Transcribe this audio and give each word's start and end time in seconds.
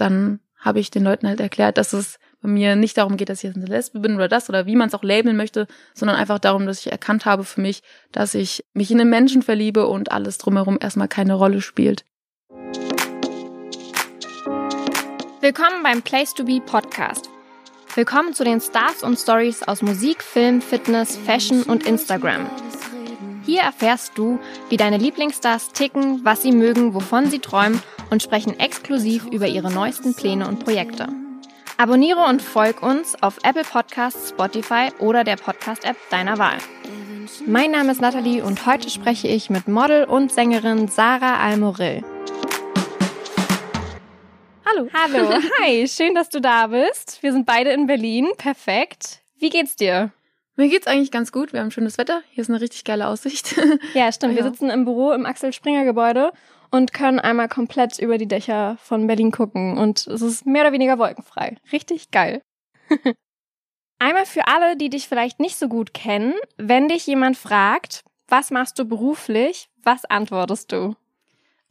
dann 0.00 0.40
habe 0.58 0.80
ich 0.80 0.90
den 0.90 1.04
Leuten 1.04 1.26
halt 1.26 1.40
erklärt, 1.40 1.78
dass 1.78 1.92
es 1.92 2.18
bei 2.42 2.48
mir 2.48 2.76
nicht 2.76 2.96
darum 2.96 3.16
geht, 3.16 3.28
dass 3.28 3.38
ich 3.38 3.44
jetzt 3.44 3.56
eine 3.56 3.66
Lesbe 3.66 4.00
bin 4.00 4.14
oder 4.14 4.28
das 4.28 4.48
oder 4.48 4.66
wie 4.66 4.76
man 4.76 4.88
es 4.88 4.94
auch 4.94 5.02
labeln 5.02 5.36
möchte, 5.36 5.66
sondern 5.94 6.16
einfach 6.16 6.38
darum, 6.38 6.66
dass 6.66 6.80
ich 6.80 6.92
erkannt 6.92 7.24
habe 7.26 7.44
für 7.44 7.60
mich, 7.60 7.82
dass 8.12 8.34
ich 8.34 8.64
mich 8.72 8.90
in 8.90 9.00
einen 9.00 9.10
Menschen 9.10 9.42
verliebe 9.42 9.86
und 9.86 10.12
alles 10.12 10.38
drumherum 10.38 10.78
erstmal 10.80 11.08
keine 11.08 11.34
Rolle 11.34 11.60
spielt. 11.60 12.04
Willkommen 15.40 15.82
beim 15.82 16.02
Place 16.02 16.34
to 16.34 16.44
Be 16.44 16.60
Podcast. 16.64 17.30
Willkommen 17.94 18.34
zu 18.34 18.44
den 18.44 18.60
Stars 18.60 19.02
und 19.02 19.18
Stories 19.18 19.62
aus 19.62 19.82
Musik, 19.82 20.22
Film, 20.22 20.60
Fitness, 20.60 21.16
Fashion 21.16 21.62
und 21.62 21.86
Instagram. 21.86 22.48
Hier 23.44 23.62
erfährst 23.62 24.12
du, 24.16 24.38
wie 24.68 24.76
deine 24.76 24.98
Lieblingsstars 24.98 25.70
ticken, 25.72 26.24
was 26.24 26.42
sie 26.42 26.52
mögen, 26.52 26.94
wovon 26.94 27.30
sie 27.30 27.40
träumen 27.40 27.82
und 28.10 28.22
sprechen 28.22 28.58
exklusiv 28.58 29.26
über 29.26 29.46
ihre 29.46 29.72
neuesten 29.72 30.14
Pläne 30.14 30.46
und 30.46 30.64
Projekte. 30.64 31.08
Abonniere 31.76 32.24
und 32.24 32.42
folg 32.42 32.82
uns 32.82 33.20
auf 33.22 33.38
Apple 33.42 33.64
Podcasts, 33.64 34.30
Spotify 34.30 34.90
oder 34.98 35.24
der 35.24 35.36
Podcast-App 35.36 35.96
deiner 36.10 36.36
Wahl. 36.38 36.58
Mein 37.46 37.70
Name 37.70 37.92
ist 37.92 38.00
Nathalie 38.00 38.44
und 38.44 38.66
heute 38.66 38.90
spreche 38.90 39.28
ich 39.28 39.48
mit 39.48 39.66
Model 39.66 40.04
und 40.04 40.30
Sängerin 40.30 40.88
Sarah 40.88 41.38
Almorill. 41.38 42.04
Hallo. 44.66 44.88
Hallo. 44.92 45.32
Hi, 45.60 45.88
schön, 45.88 46.14
dass 46.14 46.28
du 46.28 46.40
da 46.40 46.66
bist. 46.66 47.22
Wir 47.22 47.32
sind 47.32 47.46
beide 47.46 47.70
in 47.70 47.86
Berlin. 47.86 48.28
Perfekt. 48.36 49.20
Wie 49.38 49.48
geht's 49.48 49.76
dir? 49.76 50.12
Mir 50.56 50.68
geht's 50.68 50.86
eigentlich 50.86 51.10
ganz 51.10 51.32
gut. 51.32 51.52
Wir 51.54 51.60
haben 51.60 51.70
schönes 51.70 51.96
Wetter. 51.96 52.22
Hier 52.30 52.42
ist 52.42 52.50
eine 52.50 52.60
richtig 52.60 52.84
geile 52.84 53.06
Aussicht. 53.08 53.56
Ja, 53.94 54.12
stimmt. 54.12 54.36
Wir 54.36 54.42
sitzen 54.42 54.68
im 54.68 54.84
Büro 54.84 55.12
im 55.12 55.24
Axel 55.24 55.52
Springer 55.52 55.84
Gebäude 55.84 56.32
und 56.70 56.92
können 56.92 57.18
einmal 57.18 57.48
komplett 57.48 57.98
über 57.98 58.18
die 58.18 58.28
Dächer 58.28 58.76
von 58.80 59.06
Berlin 59.06 59.30
gucken 59.30 59.76
und 59.78 60.06
es 60.06 60.22
ist 60.22 60.46
mehr 60.46 60.62
oder 60.62 60.72
weniger 60.72 60.98
wolkenfrei. 60.98 61.56
Richtig 61.72 62.10
geil. 62.10 62.42
einmal 63.98 64.26
für 64.26 64.46
alle, 64.46 64.76
die 64.76 64.90
dich 64.90 65.08
vielleicht 65.08 65.40
nicht 65.40 65.56
so 65.56 65.68
gut 65.68 65.94
kennen, 65.94 66.34
wenn 66.56 66.88
dich 66.88 67.06
jemand 67.06 67.36
fragt, 67.36 68.04
was 68.28 68.50
machst 68.50 68.78
du 68.78 68.84
beruflich, 68.84 69.68
was 69.82 70.04
antwortest 70.04 70.72
du? 70.72 70.94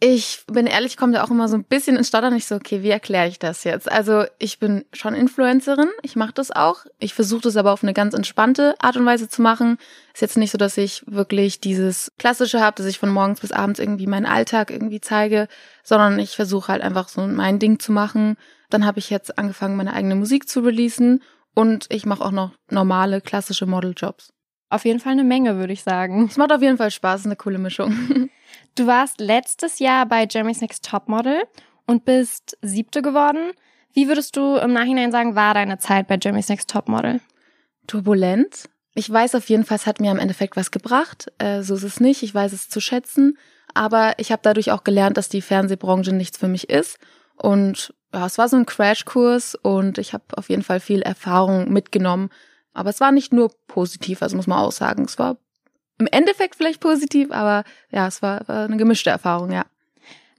Ich 0.02 0.44
bin 0.48 0.66
ehrlich, 0.66 0.96
kommt 0.96 1.14
ja 1.14 1.26
auch 1.26 1.30
immer 1.30 1.50
so 1.50 1.58
ein 1.58 1.66
bisschen 1.66 1.98
ins 1.98 2.08
Stottern. 2.08 2.34
Ich 2.34 2.46
so, 2.46 2.56
okay, 2.56 2.84
wie 2.84 2.90
erkläre 2.90 3.28
ich 3.28 3.38
das 3.38 3.66
jetzt? 3.66 3.92
Also 3.92 4.24
ich 4.38 4.58
bin 4.58 4.86
schon 4.94 5.14
Influencerin, 5.14 5.90
ich 6.04 6.16
mache 6.16 6.32
das 6.32 6.52
auch. 6.52 6.86
Ich 7.00 7.14
versuche 7.14 7.42
das 7.42 7.58
aber 7.58 7.74
auf 7.74 7.84
eine 7.84 7.94
ganz 7.94 8.14
entspannte 8.14 8.76
Art 8.80 8.96
und 8.96 9.06
Weise 9.06 9.28
zu 9.28 9.42
machen. 9.42 9.78
Ist 10.14 10.22
jetzt 10.22 10.38
nicht 10.38 10.52
so, 10.52 10.58
dass 10.58 10.78
ich 10.78 11.04
wirklich 11.06 11.60
dieses 11.60 12.14
Klassische 12.18 12.62
habe, 12.62 12.78
dass 12.78 12.86
ich 12.86 12.98
von 12.98 13.10
morgens 13.10 13.42
bis 13.42 13.52
abends 13.52 13.80
irgendwie 13.80 14.08
meinen 14.08 14.26
Alltag 14.26 14.72
irgendwie 14.72 15.02
zeige, 15.02 15.50
sondern 15.84 16.18
ich 16.18 16.38
versuche 16.38 16.72
halt 16.72 16.82
einfach 16.82 17.10
so 17.10 17.28
mein 17.28 17.60
Ding 17.60 17.80
zu 17.80 17.92
machen. 17.92 18.38
Dann 18.70 18.86
habe 18.86 19.00
ich 19.00 19.10
jetzt 19.10 19.38
angefangen, 19.38 19.76
meine 19.76 19.94
eigene 19.94 20.16
Musik 20.16 20.48
zu 20.48 20.62
releasen 20.62 21.24
und 21.56 21.88
ich 21.90 22.06
mache 22.06 22.24
auch 22.24 22.32
noch 22.32 22.52
normale, 22.70 23.20
klassische 23.20 23.66
Modeljobs. 23.66 24.32
Auf 24.70 24.86
jeden 24.86 25.02
Fall 25.02 25.14
eine 25.14 25.26
Menge, 25.26 25.58
würde 25.58 25.74
ich 25.74 25.84
sagen. 25.84 26.28
Es 26.30 26.38
macht 26.38 26.54
auf 26.54 26.62
jeden 26.62 26.78
Fall 26.78 26.92
Spaß, 26.92 27.26
eine 27.26 27.36
coole 27.36 27.58
Mischung. 27.58 28.30
Du 28.80 28.88
warst 28.88 29.20
letztes 29.20 29.80
Jahr 29.80 30.06
bei 30.06 30.26
Jeremy's 30.26 30.62
Next 30.62 30.86
Topmodel 30.86 31.44
und 31.86 32.06
bist 32.06 32.58
siebte 32.62 33.02
geworden. 33.02 33.52
Wie 33.92 34.08
würdest 34.08 34.38
du 34.38 34.56
im 34.56 34.72
Nachhinein 34.72 35.12
sagen, 35.12 35.36
war 35.36 35.54
deine 35.54 35.80
Zeit 35.80 36.08
bei 36.08 36.18
Jeremy's 36.18 36.48
Next 36.48 36.70
Topmodel? 36.70 37.20
Turbulent. 37.88 38.70
Ich 38.96 39.12
weiß 39.12 39.36
auf 39.36 39.50
jeden 39.50 39.66
Fall, 39.66 39.76
es 39.76 39.86
hat 39.86 40.00
mir 40.00 40.12
im 40.12 40.18
Endeffekt 40.18 40.56
was 40.56 40.72
gebracht. 40.72 41.30
Äh, 41.40 41.62
so 41.62 41.76
ist 41.76 41.84
es 41.84 42.00
nicht. 42.00 42.24
Ich 42.24 42.34
weiß 42.34 42.54
es 42.54 42.70
zu 42.70 42.80
schätzen. 42.80 43.38
Aber 43.74 44.14
ich 44.16 44.32
habe 44.32 44.44
dadurch 44.44 44.72
auch 44.72 44.86
gelernt, 44.86 45.18
dass 45.18 45.28
die 45.28 45.42
Fernsehbranche 45.42 46.14
nichts 46.14 46.38
für 46.38 46.48
mich 46.48 46.70
ist. 46.70 47.00
Und 47.36 47.94
ja, 48.14 48.28
es 48.28 48.38
war 48.38 48.48
so 48.48 48.56
ein 48.56 48.66
Crashkurs 48.66 49.56
und 49.56 49.98
ich 49.98 50.14
habe 50.14 50.24
auf 50.38 50.50
jeden 50.50 50.64
Fall 50.64 50.80
viel 50.80 51.02
Erfahrung 51.02 51.70
mitgenommen. 51.70 52.30
Aber 52.72 52.92
es 52.92 53.02
war 53.02 53.12
nicht 53.12 53.34
nur 53.34 53.52
positiv, 53.68 54.22
also 54.22 54.38
muss 54.38 54.48
man 54.48 54.60
auch 54.60 54.72
sagen. 54.72 55.04
Es 55.04 55.20
war 55.20 55.36
im 56.00 56.08
Endeffekt 56.08 56.56
vielleicht 56.56 56.80
positiv, 56.80 57.32
aber 57.32 57.64
ja, 57.92 58.08
es 58.08 58.22
war, 58.22 58.48
war 58.48 58.66
eine 58.66 58.78
gemischte 58.78 59.10
Erfahrung, 59.10 59.52
ja. 59.52 59.66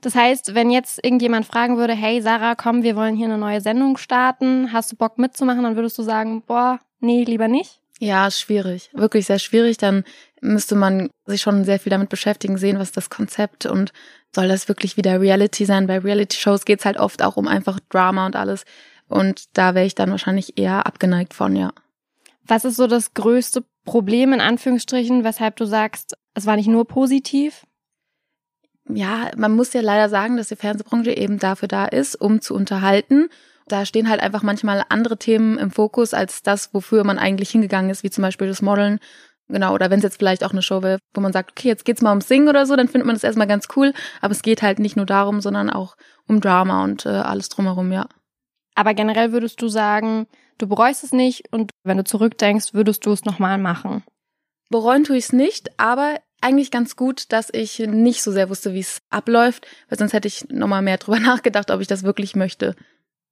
Das 0.00 0.15
heißt, 0.15 0.54
wenn 0.54 0.71
jetzt 0.71 1.04
irgendjemand 1.04 1.47
fragen 1.47 1.76
würde, 1.76 1.93
hey 1.94 2.22
Sarah, 2.22 2.54
komm, 2.54 2.82
wir 2.82 2.97
wollen 2.97 3.16
hier 3.16 3.26
eine 3.26 3.37
neue 3.37 3.60
Sendung 3.60 3.99
starten, 3.99 4.72
hast 4.72 4.91
du 4.91 4.97
Bock 4.97 5.19
mitzumachen, 5.19 5.62
dann 5.62 5.76
würdest 5.76 5.99
du 5.99 6.03
sagen, 6.03 6.43
boah, 6.43 6.81
nee, 7.00 7.25
lieber 7.25 7.49
nicht? 7.49 7.81
Ja, 7.99 8.31
schwierig, 8.31 8.88
wirklich 8.94 9.26
sehr 9.26 9.38
schwierig. 9.38 9.76
Dann 9.76 10.04
müsste 10.41 10.75
man 10.75 11.10
sich 11.26 11.43
schon 11.43 11.65
sehr 11.65 11.78
viel 11.78 11.91
damit 11.91 12.09
beschäftigen, 12.09 12.56
sehen, 12.56 12.78
was 12.78 12.93
das 12.93 13.10
Konzept 13.10 13.66
und 13.66 13.93
soll 14.34 14.49
das 14.49 14.69
wirklich 14.69 14.97
wieder 14.97 15.20
Reality 15.20 15.66
sein? 15.66 15.87
Bei 15.87 15.99
Reality-Shows 15.99 16.65
geht's 16.65 16.87
halt 16.87 16.97
oft 16.97 17.22
auch 17.22 17.37
um 17.37 17.47
einfach 17.47 17.78
Drama 17.91 18.25
und 18.25 18.37
alles. 18.37 18.65
Und 19.09 19.56
da 19.59 19.75
wäre 19.75 19.84
ich 19.84 19.94
dann 19.94 20.10
wahrscheinlich 20.10 20.56
eher 20.56 20.87
abgeneigt 20.87 21.34
von, 21.34 21.56
ja. 21.56 21.72
Was 22.47 22.65
ist 22.65 22.76
so 22.76 22.87
das 22.87 23.12
größte 23.12 23.65
Problem 23.91 24.33
in 24.33 24.41
Anführungsstrichen, 24.41 25.25
weshalb 25.25 25.56
du 25.56 25.65
sagst, 25.65 26.17
es 26.34 26.47
war 26.47 26.55
nicht 26.55 26.69
nur 26.69 26.87
positiv? 26.87 27.67
Ja, 28.89 29.33
man 29.37 29.56
muss 29.56 29.73
ja 29.73 29.81
leider 29.81 30.09
sagen, 30.09 30.37
dass 30.37 30.47
die 30.47 30.55
Fernsehbranche 30.55 31.11
eben 31.11 31.41
dafür 31.41 31.67
da 31.67 31.87
ist, 31.87 32.15
um 32.15 32.41
zu 32.41 32.55
unterhalten. 32.55 33.31
Da 33.67 33.84
stehen 33.84 34.09
halt 34.09 34.21
einfach 34.21 34.45
manchmal 34.45 34.84
andere 34.91 35.17
Themen 35.17 35.59
im 35.59 35.73
Fokus 35.73 36.15
als 36.15 36.43
das, 36.43 36.73
wofür 36.73 37.03
man 37.03 37.19
eigentlich 37.19 37.50
hingegangen 37.50 37.91
ist, 37.91 38.05
wie 38.05 38.11
zum 38.11 38.23
Beispiel 38.23 38.47
das 38.47 38.62
Modeln. 38.62 39.00
Genau, 39.49 39.75
oder 39.75 39.91
wenn 39.91 39.99
es 39.99 40.05
jetzt 40.05 40.19
vielleicht 40.19 40.45
auch 40.45 40.53
eine 40.53 40.62
Show 40.62 40.84
wäre, 40.84 41.00
wo 41.12 41.21
man 41.21 41.33
sagt, 41.33 41.50
okay, 41.50 41.67
jetzt 41.67 41.84
geht's 41.84 42.00
mal 42.00 42.11
ums 42.11 42.29
Singen 42.29 42.49
oder 42.49 42.67
so, 42.67 42.77
dann 42.77 42.87
findet 42.87 43.06
man 43.06 43.17
das 43.17 43.25
erstmal 43.25 43.49
ganz 43.49 43.67
cool. 43.75 43.93
Aber 44.21 44.31
es 44.31 44.43
geht 44.43 44.62
halt 44.62 44.79
nicht 44.79 44.95
nur 44.95 45.06
darum, 45.06 45.41
sondern 45.41 45.69
auch 45.69 45.97
um 46.29 46.41
Drama 46.41 46.84
und 46.84 47.06
äh, 47.06 47.09
alles 47.09 47.49
drumherum, 47.49 47.91
ja. 47.91 48.06
Aber 48.75 48.94
generell 48.94 49.32
würdest 49.32 49.60
du 49.62 49.69
sagen, 49.69 50.26
du 50.58 50.66
bereust 50.66 51.04
es 51.04 51.12
nicht 51.12 51.53
und 51.53 51.70
wenn 51.84 51.97
du 51.97 52.04
zurückdenkst, 52.04 52.75
würdest 52.75 53.04
du 53.06 53.12
es 53.12 53.25
nochmal 53.25 53.58
machen? 53.58 54.04
Bereuen 54.70 55.04
tue 55.04 55.16
ich 55.16 55.25
es 55.25 55.32
nicht, 55.32 55.78
aber 55.78 56.20
eigentlich 56.41 56.70
ganz 56.70 56.97
gut, 56.97 57.32
dass 57.32 57.50
ich 57.53 57.81
nicht 57.81 58.22
so 58.22 58.32
sehr 58.32 58.48
wusste, 58.48 58.72
wie 58.72 58.81
es 58.81 59.03
abläuft, 59.10 59.66
weil 59.88 59.98
sonst 59.98 60.12
hätte 60.12 60.28
ich 60.28 60.48
nochmal 60.48 60.82
mehr 60.82 60.98
drüber 60.98 61.20
nachgedacht, 61.20 61.70
ob 61.70 61.81
ich 61.81 61.88
das 61.88 62.03
wirklich 62.03 62.36
möchte. 62.36 62.76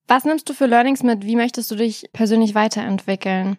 Was 0.07 0.25
nimmst 0.25 0.49
du 0.49 0.55
für 0.55 0.67
Learnings 0.67 1.03
mit? 1.03 1.25
Wie 1.25 1.37
möchtest 1.37 1.71
du 1.71 1.77
dich 1.77 2.09
persönlich 2.13 2.55
weiterentwickeln? 2.55 3.59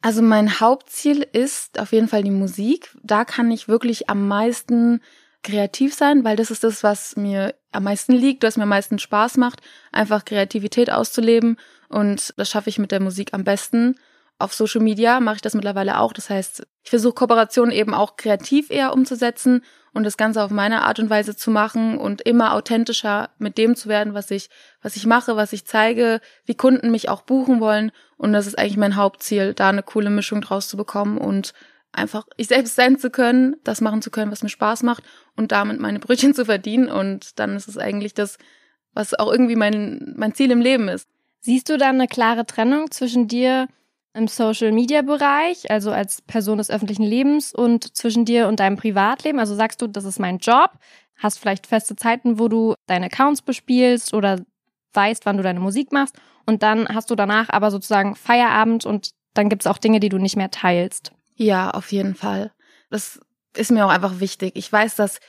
Also 0.00 0.22
mein 0.22 0.60
Hauptziel 0.60 1.26
ist 1.32 1.80
auf 1.80 1.92
jeden 1.92 2.06
Fall 2.06 2.22
die 2.22 2.30
Musik. 2.30 2.96
Da 3.02 3.24
kann 3.24 3.50
ich 3.50 3.66
wirklich 3.66 4.08
am 4.08 4.28
meisten 4.28 5.00
kreativ 5.42 5.94
sein, 5.94 6.24
weil 6.24 6.36
das 6.36 6.50
ist 6.50 6.64
das, 6.64 6.82
was 6.82 7.16
mir 7.16 7.54
am 7.72 7.84
meisten 7.84 8.12
liegt, 8.12 8.42
was 8.42 8.56
mir 8.56 8.64
am 8.64 8.70
meisten 8.70 8.98
Spaß 8.98 9.36
macht, 9.36 9.60
einfach 9.92 10.24
Kreativität 10.24 10.90
auszuleben. 10.90 11.58
Und 11.88 12.34
das 12.36 12.50
schaffe 12.50 12.70
ich 12.70 12.78
mit 12.78 12.92
der 12.92 13.00
Musik 13.00 13.32
am 13.32 13.44
besten. 13.44 13.96
Auf 14.38 14.54
Social 14.54 14.80
Media 14.80 15.20
mache 15.20 15.36
ich 15.36 15.42
das 15.42 15.54
mittlerweile 15.54 15.98
auch. 15.98 16.12
Das 16.12 16.30
heißt, 16.30 16.66
ich 16.84 16.90
versuche 16.90 17.14
Kooperationen 17.14 17.72
eben 17.72 17.94
auch 17.94 18.16
kreativ 18.16 18.70
eher 18.70 18.92
umzusetzen 18.92 19.62
und 19.92 20.04
das 20.04 20.16
Ganze 20.16 20.42
auf 20.42 20.50
meine 20.50 20.82
Art 20.82 21.00
und 21.00 21.10
Weise 21.10 21.34
zu 21.34 21.50
machen 21.50 21.98
und 21.98 22.20
immer 22.22 22.52
authentischer 22.54 23.30
mit 23.38 23.58
dem 23.58 23.74
zu 23.74 23.88
werden, 23.88 24.14
was 24.14 24.30
ich, 24.30 24.48
was 24.80 24.96
ich 24.96 25.06
mache, 25.06 25.36
was 25.36 25.52
ich 25.52 25.66
zeige, 25.66 26.20
wie 26.44 26.54
Kunden 26.54 26.90
mich 26.90 27.08
auch 27.08 27.22
buchen 27.22 27.60
wollen. 27.60 27.90
Und 28.16 28.32
das 28.32 28.46
ist 28.46 28.58
eigentlich 28.58 28.76
mein 28.76 28.96
Hauptziel, 28.96 29.54
da 29.54 29.70
eine 29.70 29.82
coole 29.82 30.10
Mischung 30.10 30.40
draus 30.40 30.68
zu 30.68 30.76
bekommen 30.76 31.18
und 31.18 31.52
einfach 31.98 32.26
ich 32.36 32.48
selbst 32.48 32.76
sein 32.76 32.98
zu 32.98 33.10
können, 33.10 33.56
das 33.64 33.80
machen 33.80 34.02
zu 34.02 34.10
können, 34.10 34.32
was 34.32 34.42
mir 34.42 34.48
Spaß 34.48 34.82
macht 34.82 35.04
und 35.36 35.52
damit 35.52 35.80
meine 35.80 35.98
Brötchen 35.98 36.34
zu 36.34 36.44
verdienen. 36.44 36.88
Und 36.88 37.38
dann 37.38 37.56
ist 37.56 37.68
es 37.68 37.78
eigentlich 37.78 38.14
das, 38.14 38.38
was 38.94 39.14
auch 39.14 39.30
irgendwie 39.30 39.56
mein, 39.56 40.14
mein 40.16 40.34
Ziel 40.34 40.50
im 40.50 40.60
Leben 40.60 40.88
ist. 40.88 41.08
Siehst 41.40 41.68
du 41.68 41.76
dann 41.76 41.96
eine 41.96 42.08
klare 42.08 42.46
Trennung 42.46 42.90
zwischen 42.90 43.28
dir 43.28 43.68
im 44.14 44.26
Social-Media-Bereich, 44.26 45.70
also 45.70 45.92
als 45.92 46.22
Person 46.22 46.58
des 46.58 46.70
öffentlichen 46.70 47.04
Lebens 47.04 47.54
und 47.54 47.96
zwischen 47.96 48.24
dir 48.24 48.48
und 48.48 48.58
deinem 48.58 48.76
Privatleben? 48.76 49.38
Also 49.38 49.54
sagst 49.54 49.80
du, 49.80 49.86
das 49.86 50.04
ist 50.04 50.18
mein 50.18 50.38
Job, 50.38 50.72
hast 51.16 51.38
vielleicht 51.38 51.66
feste 51.66 51.94
Zeiten, 51.94 52.38
wo 52.38 52.48
du 52.48 52.74
deine 52.86 53.06
Accounts 53.06 53.42
bespielst 53.42 54.14
oder 54.14 54.40
weißt, 54.94 55.26
wann 55.26 55.36
du 55.36 55.42
deine 55.42 55.60
Musik 55.60 55.92
machst 55.92 56.16
und 56.46 56.62
dann 56.62 56.88
hast 56.88 57.10
du 57.10 57.14
danach 57.14 57.50
aber 57.50 57.70
sozusagen 57.70 58.16
Feierabend 58.16 58.86
und 58.86 59.10
dann 59.34 59.48
gibt 59.48 59.62
es 59.62 59.66
auch 59.66 59.78
Dinge, 59.78 60.00
die 60.00 60.08
du 60.08 60.18
nicht 60.18 60.36
mehr 60.36 60.50
teilst. 60.50 61.12
Ja, 61.38 61.70
auf 61.70 61.92
jeden 61.92 62.16
Fall. 62.16 62.50
Das 62.90 63.20
ist 63.56 63.70
mir 63.70 63.86
auch 63.86 63.90
einfach 63.90 64.18
wichtig. 64.18 64.52
Ich 64.56 64.70
weiß, 64.70 64.96
dass 64.96 65.20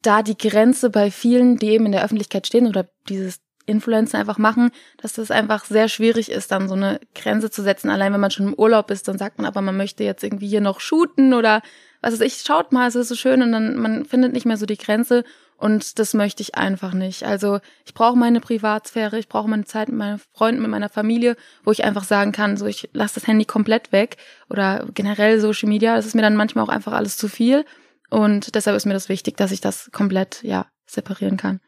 da 0.00 0.22
die 0.22 0.38
Grenze 0.38 0.90
bei 0.90 1.10
vielen, 1.10 1.56
die 1.56 1.70
eben 1.70 1.86
in 1.86 1.92
der 1.92 2.04
Öffentlichkeit 2.04 2.46
stehen 2.46 2.68
oder 2.68 2.88
dieses 3.08 3.40
Influencer 3.66 4.18
einfach 4.18 4.38
machen, 4.38 4.70
dass 4.98 5.14
das 5.14 5.32
einfach 5.32 5.64
sehr 5.64 5.88
schwierig 5.88 6.30
ist, 6.30 6.52
dann 6.52 6.68
so 6.68 6.74
eine 6.74 7.00
Grenze 7.16 7.50
zu 7.50 7.62
setzen. 7.62 7.90
Allein 7.90 8.12
wenn 8.12 8.20
man 8.20 8.30
schon 8.30 8.46
im 8.46 8.54
Urlaub 8.54 8.92
ist, 8.92 9.08
dann 9.08 9.18
sagt 9.18 9.38
man 9.38 9.46
aber, 9.46 9.60
man 9.60 9.76
möchte 9.76 10.04
jetzt 10.04 10.22
irgendwie 10.22 10.46
hier 10.46 10.60
noch 10.60 10.78
shooten 10.78 11.34
oder 11.34 11.62
was 12.00 12.12
weiß 12.12 12.20
ich, 12.20 12.44
schaut 12.46 12.70
mal, 12.70 12.86
es 12.86 12.94
ist 12.94 13.08
so 13.08 13.16
schön 13.16 13.42
und 13.42 13.50
dann 13.50 13.76
man 13.76 14.04
findet 14.04 14.32
nicht 14.32 14.46
mehr 14.46 14.56
so 14.56 14.66
die 14.66 14.76
Grenze 14.76 15.24
und 15.58 15.98
das 15.98 16.14
möchte 16.14 16.42
ich 16.42 16.54
einfach 16.54 16.92
nicht. 16.92 17.24
Also 17.24 17.60
ich 17.84 17.94
brauche 17.94 18.16
meine 18.16 18.40
Privatsphäre, 18.40 19.18
ich 19.18 19.28
brauche 19.28 19.48
meine 19.48 19.64
Zeit 19.64 19.88
mit 19.88 19.98
meinen 19.98 20.20
Freunden, 20.32 20.62
mit 20.62 20.70
meiner 20.70 20.88
Familie, 20.88 21.36
wo 21.64 21.72
ich 21.72 21.84
einfach 21.84 22.04
sagen 22.04 22.32
kann, 22.32 22.56
so 22.56 22.66
ich 22.66 22.88
lasse 22.92 23.16
das 23.16 23.26
Handy 23.26 23.44
komplett 23.44 23.92
weg 23.92 24.16
oder 24.50 24.86
generell 24.94 25.40
Social 25.40 25.68
Media, 25.68 25.96
das 25.96 26.06
ist 26.06 26.14
mir 26.14 26.22
dann 26.22 26.36
manchmal 26.36 26.64
auch 26.64 26.68
einfach 26.68 26.92
alles 26.92 27.16
zu 27.16 27.28
viel 27.28 27.64
und 28.10 28.54
deshalb 28.54 28.76
ist 28.76 28.86
mir 28.86 28.94
das 28.94 29.08
wichtig, 29.08 29.36
dass 29.36 29.52
ich 29.52 29.60
das 29.60 29.90
komplett 29.92 30.42
ja 30.42 30.66
separieren 30.86 31.36
kann. 31.36 31.60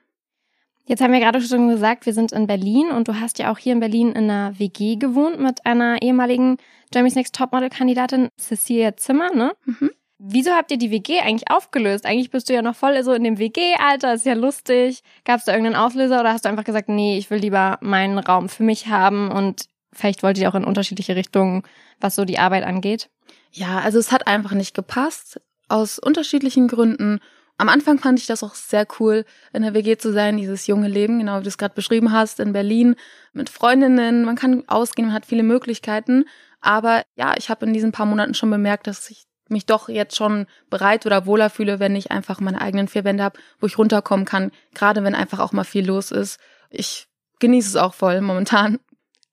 Jetzt 0.89 1.03
haben 1.03 1.13
wir 1.13 1.21
gerade 1.21 1.43
schon 1.43 1.69
gesagt, 1.69 2.07
wir 2.07 2.15
sind 2.15 2.33
in 2.33 2.47
Berlin 2.47 2.91
und 2.91 3.09
du 3.09 3.21
hast 3.21 3.39
ja 3.39 3.53
auch 3.53 3.59
hier 3.59 3.75
in 3.75 3.81
Berlin 3.81 4.09
in 4.13 4.31
einer 4.31 4.59
WG 4.59 4.97
gewohnt 4.97 5.39
mit 5.39 5.67
einer 5.67 6.01
ehemaligen 6.01 6.57
Jeremy's 6.95 7.15
Next 7.15 7.35
Topmodel-Kandidatin 7.35 8.31
Cecilia 8.39 8.97
Zimmer, 8.97 9.35
ne? 9.35 9.53
Mhm. 9.67 9.91
Wieso 10.21 10.51
habt 10.51 10.73
ihr 10.73 10.79
die 10.79 10.91
WG 10.91 11.21
eigentlich 11.21 11.49
aufgelöst? 11.49 12.05
Eigentlich 12.05 12.31
bist 12.31 12.49
du 12.49 12.53
ja 12.53 12.61
noch 12.61 12.75
voll 12.75 13.01
so 13.05 13.13
in 13.13 13.23
dem 13.23 13.39
WG-Alter, 13.39 14.15
ist 14.15 14.27
ja 14.27 14.35
lustig. 14.35 15.03
Gab 15.25 15.39
es 15.39 15.45
da 15.45 15.53
irgendeinen 15.53 15.77
Auslöser 15.77 16.19
oder 16.19 16.33
hast 16.33 16.45
du 16.45 16.49
einfach 16.49 16.65
gesagt, 16.65 16.89
nee, 16.89 17.17
ich 17.19 17.31
will 17.31 17.39
lieber 17.39 17.79
meinen 17.83 18.19
Raum 18.19 18.49
für 18.49 18.65
mich 18.65 18.89
haben 18.89 19.31
und 19.31 19.67
vielleicht 19.93 20.25
wollt 20.25 20.37
ihr 20.37 20.49
auch 20.49 20.57
in 20.57 20.65
unterschiedliche 20.65 21.15
Richtungen, 21.15 21.63
was 22.01 22.17
so 22.17 22.25
die 22.25 22.41
Arbeit 22.41 22.65
angeht? 22.65 23.11
Ja, 23.53 23.79
also 23.79 24.01
es 24.01 24.11
hat 24.11 24.27
einfach 24.27 24.53
nicht 24.53 24.75
gepasst, 24.75 25.41
aus 25.69 26.01
unterschiedlichen 26.01 26.67
Gründen. 26.67 27.21
Am 27.57 27.69
Anfang 27.69 27.99
fand 27.99 28.19
ich 28.19 28.27
das 28.27 28.43
auch 28.43 28.57
sehr 28.57 28.89
cool, 28.99 29.25
in 29.53 29.63
der 29.63 29.75
WG 29.75 29.99
zu 29.99 30.13
sein, 30.13 30.37
dieses 30.37 30.67
junge 30.67 30.89
Leben, 30.89 31.21
genau 31.21 31.39
wie 31.39 31.43
du 31.45 31.49
es 31.49 31.59
gerade 31.59 31.75
beschrieben 31.75 32.13
hast, 32.13 32.41
in 32.41 32.53
Berlin 32.53 32.97
mit 33.33 33.51
Freundinnen. 33.51 34.25
Man 34.25 34.37
kann 34.37 34.65
ausgehen, 34.69 35.09
man 35.09 35.15
hat 35.15 35.27
viele 35.27 35.45
Möglichkeiten. 35.45 36.25
Aber 36.61 37.03
ja, 37.15 37.35
ich 37.37 37.51
habe 37.51 37.67
in 37.67 37.73
diesen 37.73 37.93
paar 37.93 38.07
Monaten 38.07 38.35
schon 38.35 38.51
bemerkt, 38.51 38.89
dass 38.89 39.11
ich 39.11 39.28
mich 39.51 39.67
doch 39.67 39.89
jetzt 39.89 40.17
schon 40.17 40.47
bereit 40.71 41.07
oder 41.07 41.27
wohler 41.27 41.51
fühle, 41.51 41.81
wenn 41.81 41.97
ich 41.97 42.11
einfach 42.11 42.41
meine 42.41 42.61
eigenen 42.61 42.89
vier 42.89 43.05
Wände 43.05 43.25
habe, 43.25 43.39
wo 43.61 43.67
ich 43.67 43.79
runterkommen 43.79 44.27
kann, 44.27 44.51
gerade 44.75 45.05
wenn 45.05 45.15
einfach 45.15 45.39
auch 45.39 45.53
mal 45.53 45.65
viel 45.65 45.87
los 45.87 46.11
ist. 46.11 46.39
Ich 46.71 47.07
genieße 47.41 47.69
es 47.69 47.77
auch 47.77 47.95
voll 47.95 48.21
momentan. 48.21 48.79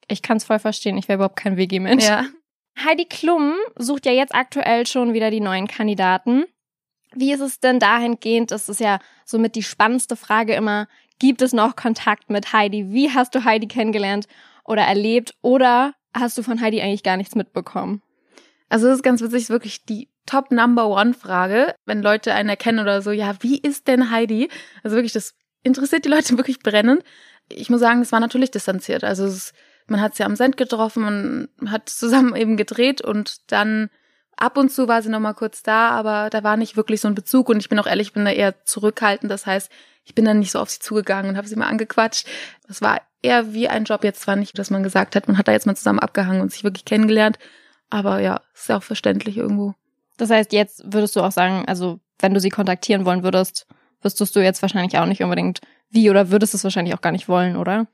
Ich 0.08 0.22
kann 0.22 0.38
es 0.38 0.46
voll 0.46 0.60
verstehen, 0.60 0.98
ich 0.98 1.08
wäre 1.08 1.18
überhaupt 1.18 1.38
kein 1.38 1.58
WG-Mensch. 1.58 2.06
Ja. 2.06 2.26
Heidi 2.78 3.06
Klum 3.06 3.54
sucht 3.78 4.06
ja 4.06 4.12
jetzt 4.12 4.36
aktuell 4.36 4.86
schon 4.86 5.14
wieder 5.14 5.32
die 5.32 5.40
neuen 5.40 5.68
Kandidaten. 5.68 6.46
Wie 7.14 7.32
ist 7.32 7.40
es 7.40 7.60
denn 7.60 7.80
dahingehend? 7.80 8.52
Das 8.52 8.68
ist 8.68 8.82
ja 8.82 9.00
somit 9.24 9.56
die 9.56 9.64
spannendste 9.64 10.16
Frage 10.16 10.54
immer. 10.54 10.88
Gibt 11.18 11.42
es 11.42 11.54
noch 11.54 11.78
Kontakt 11.78 12.30
mit 12.30 12.52
Heidi? 12.52 12.92
Wie 12.92 13.12
hast 13.12 13.34
du 13.34 13.46
Heidi 13.46 13.68
kennengelernt 13.68 14.28
oder 14.66 14.82
erlebt? 14.82 15.34
Oder 15.42 15.94
hast 16.14 16.38
du 16.38 16.44
von 16.44 16.60
Heidi 16.60 16.82
eigentlich 16.82 17.04
gar 17.04 17.16
nichts 17.16 17.36
mitbekommen? 17.36 18.02
Also 18.70 18.88
das 18.88 18.98
ist 18.98 19.04
ganz 19.04 19.22
witzig, 19.22 19.44
ist 19.44 19.50
wirklich 19.50 19.86
die 19.86 20.10
Top 20.26 20.52
Number 20.52 20.88
One 20.88 21.14
Frage, 21.14 21.76
wenn 21.86 22.02
Leute 22.02 22.34
einen 22.34 22.50
erkennen 22.50 22.80
oder 22.80 23.02
so, 23.02 23.12
ja, 23.12 23.36
wie 23.42 23.60
ist 23.60 23.88
denn 23.88 24.10
Heidi? 24.10 24.50
Also 24.84 24.96
wirklich, 24.96 25.14
das 25.14 25.36
interessiert 25.64 26.06
die 26.06 26.10
Leute 26.10 26.38
wirklich 26.38 26.60
brennend. 26.60 27.04
Ich 27.48 27.70
muss 27.70 27.80
sagen, 27.80 28.02
es 28.02 28.12
war 28.12 28.20
natürlich 28.20 28.52
distanziert. 28.52 29.04
Also 29.04 29.26
es, 29.26 29.54
man 29.88 30.02
hat 30.02 30.16
sie 30.16 30.24
am 30.24 30.36
Send 30.36 30.58
getroffen, 30.58 31.50
man 31.58 31.72
hat 31.72 31.90
zusammen 31.90 32.36
eben 32.36 32.58
gedreht 32.58 33.02
und 33.02 33.52
dann 33.52 33.90
Ab 34.38 34.58
und 34.58 34.70
zu 34.70 34.88
war 34.88 35.02
sie 35.02 35.10
noch 35.10 35.20
mal 35.20 35.34
kurz 35.34 35.64
da, 35.64 35.90
aber 35.90 36.30
da 36.30 36.44
war 36.44 36.58
nicht 36.58 36.76
wirklich 36.76 37.00
so 37.00 37.08
ein 37.08 37.16
Bezug 37.16 37.48
und 37.48 37.60
ich 37.60 37.70
bin 37.70 37.80
auch 37.80 37.88
ehrlich, 37.88 38.08
ich 38.08 38.14
bin 38.14 38.26
da 38.26 38.32
eher 38.32 38.66
zurückhaltend. 38.66 39.32
Das 39.32 39.46
heißt, 39.46 39.72
ich 40.04 40.14
bin 40.14 40.26
dann 40.26 40.40
nicht 40.40 40.52
so 40.52 40.60
auf 40.60 40.70
sie 40.70 40.80
zugegangen 40.80 41.32
und 41.32 41.38
habe 41.38 41.48
sie 41.48 41.56
mal 41.56 41.68
angequatscht. 41.68 42.28
Das 42.68 42.82
war 42.82 43.02
eher 43.22 43.54
wie 43.54 43.70
ein 43.70 43.86
Job 43.86 44.04
jetzt 44.04 44.22
zwar 44.22 44.36
nicht, 44.36 44.60
dass 44.60 44.70
man 44.70 44.84
gesagt 44.84 45.16
hat, 45.16 45.28
man 45.28 45.38
hat 45.38 45.48
da 45.48 45.54
jetzt 45.54 45.66
mal 45.66 45.76
zusammen 45.76 46.00
abgehangen 46.00 46.42
und 46.42 46.52
sich 46.52 46.66
wirklich 46.66 46.84
kennengelernt, 46.84 47.40
aber 47.90 48.20
ja, 48.22 48.42
ist 48.54 48.70
ja 48.70 48.78
auch 48.78 48.84
verständlich 48.84 49.38
irgendwo. 49.38 49.74
Das 50.18 50.30
heißt, 50.30 50.54
jetzt 50.54 50.84
würdest 50.86 51.16
du 51.16 51.22
auch 51.22 51.32
sagen, 51.32 51.66
also 51.68 52.00
wenn 52.20 52.34
du 52.34 52.40
sie 52.40 52.50
kontaktieren 52.50 53.06
wollen 53.06 53.24
würdest, 53.24 53.68
wüsstest 54.02 54.36
du 54.36 54.40
jetzt 54.42 54.62
wahrscheinlich 54.62 54.98
auch 54.98 55.06
nicht 55.06 55.24
unbedingt 55.24 55.62
wie 55.90 56.10
oder 56.10 56.32
würdest 56.32 56.54
es 56.54 56.64
wahrscheinlich 56.64 56.94
auch 56.94 57.02
gar 57.02 57.12
nicht 57.12 57.28
wollen, 57.28 57.58
oder? 57.58 57.88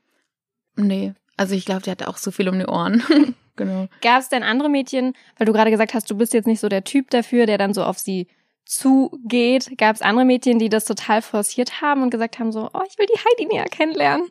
Nee, 0.76 1.14
also 1.36 1.54
ich 1.54 1.64
glaube, 1.64 1.82
die 1.82 1.90
hatte 1.90 2.08
auch 2.08 2.16
so 2.16 2.30
viel 2.30 2.48
um 2.48 2.58
die 2.58 2.66
Ohren. 2.66 3.02
genau. 3.56 3.88
Gab 4.00 4.20
es 4.20 4.28
denn 4.28 4.42
andere 4.42 4.68
Mädchen, 4.68 5.14
weil 5.36 5.46
du 5.46 5.52
gerade 5.52 5.70
gesagt 5.70 5.94
hast, 5.94 6.10
du 6.10 6.16
bist 6.16 6.34
jetzt 6.34 6.46
nicht 6.46 6.60
so 6.60 6.68
der 6.68 6.84
Typ 6.84 7.10
dafür, 7.10 7.46
der 7.46 7.58
dann 7.58 7.74
so 7.74 7.84
auf 7.84 7.98
sie 7.98 8.28
zugeht. 8.64 9.76
Gab 9.78 9.96
es 9.96 10.02
andere 10.02 10.24
Mädchen, 10.24 10.58
die 10.58 10.68
das 10.68 10.84
total 10.84 11.22
forciert 11.22 11.80
haben 11.80 12.02
und 12.02 12.10
gesagt 12.10 12.38
haben 12.38 12.52
so, 12.52 12.70
oh, 12.72 12.82
ich 12.88 12.98
will 12.98 13.06
die 13.06 13.18
Heidi 13.18 13.52
näher 13.52 13.64
kennenlernen? 13.64 14.28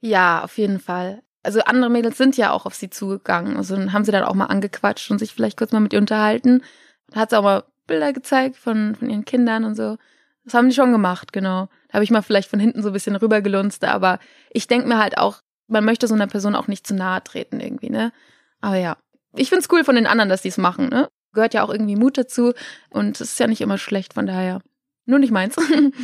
Ja, 0.00 0.44
auf 0.44 0.58
jeden 0.58 0.80
Fall. 0.80 1.22
Also 1.44 1.60
andere 1.60 1.90
Mädels 1.90 2.18
sind 2.18 2.36
ja 2.36 2.52
auch 2.52 2.66
auf 2.66 2.74
sie 2.74 2.90
zugegangen. 2.90 3.56
Also 3.56 3.76
haben 3.92 4.04
sie 4.04 4.12
dann 4.12 4.24
auch 4.24 4.34
mal 4.34 4.46
angequatscht 4.46 5.10
und 5.10 5.18
sich 5.18 5.32
vielleicht 5.32 5.56
kurz 5.56 5.72
mal 5.72 5.80
mit 5.80 5.92
ihr 5.92 5.98
unterhalten. 5.98 6.62
Da 7.10 7.20
hat 7.20 7.30
sie 7.30 7.38
auch 7.38 7.42
mal 7.42 7.64
Bilder 7.86 8.12
gezeigt 8.12 8.56
von, 8.56 8.94
von 8.94 9.10
ihren 9.10 9.24
Kindern 9.24 9.64
und 9.64 9.76
so. 9.76 9.96
Das 10.44 10.54
haben 10.54 10.68
die 10.68 10.74
schon 10.74 10.92
gemacht, 10.92 11.32
genau. 11.32 11.68
Da 11.88 11.94
habe 11.94 12.04
ich 12.04 12.10
mal 12.10 12.22
vielleicht 12.22 12.50
von 12.50 12.60
hinten 12.60 12.82
so 12.82 12.88
ein 12.90 12.92
bisschen 12.92 13.16
rübergelunzt, 13.16 13.84
aber 13.84 14.18
ich 14.50 14.66
denke 14.66 14.88
mir 14.88 14.98
halt 14.98 15.18
auch, 15.18 15.40
man 15.68 15.84
möchte 15.84 16.06
so 16.06 16.14
einer 16.14 16.26
Person 16.26 16.54
auch 16.54 16.68
nicht 16.68 16.86
zu 16.86 16.94
nahe 16.94 17.22
treten 17.24 17.60
irgendwie, 17.60 17.90
ne? 17.90 18.12
Aber 18.60 18.76
ja, 18.76 18.96
ich 19.34 19.48
find's 19.48 19.68
cool 19.70 19.84
von 19.84 19.94
den 19.94 20.06
anderen, 20.06 20.28
dass 20.28 20.42
die 20.42 20.48
es 20.48 20.58
machen, 20.58 20.88
ne? 20.88 21.08
Gehört 21.32 21.54
ja 21.54 21.62
auch 21.62 21.70
irgendwie 21.70 21.96
Mut 21.96 22.18
dazu 22.18 22.52
und 22.90 23.20
es 23.20 23.32
ist 23.32 23.40
ja 23.40 23.46
nicht 23.46 23.60
immer 23.60 23.78
schlecht, 23.78 24.14
von 24.14 24.26
daher. 24.26 24.60
Nur 25.06 25.18
nicht 25.18 25.32
meins. 25.32 25.56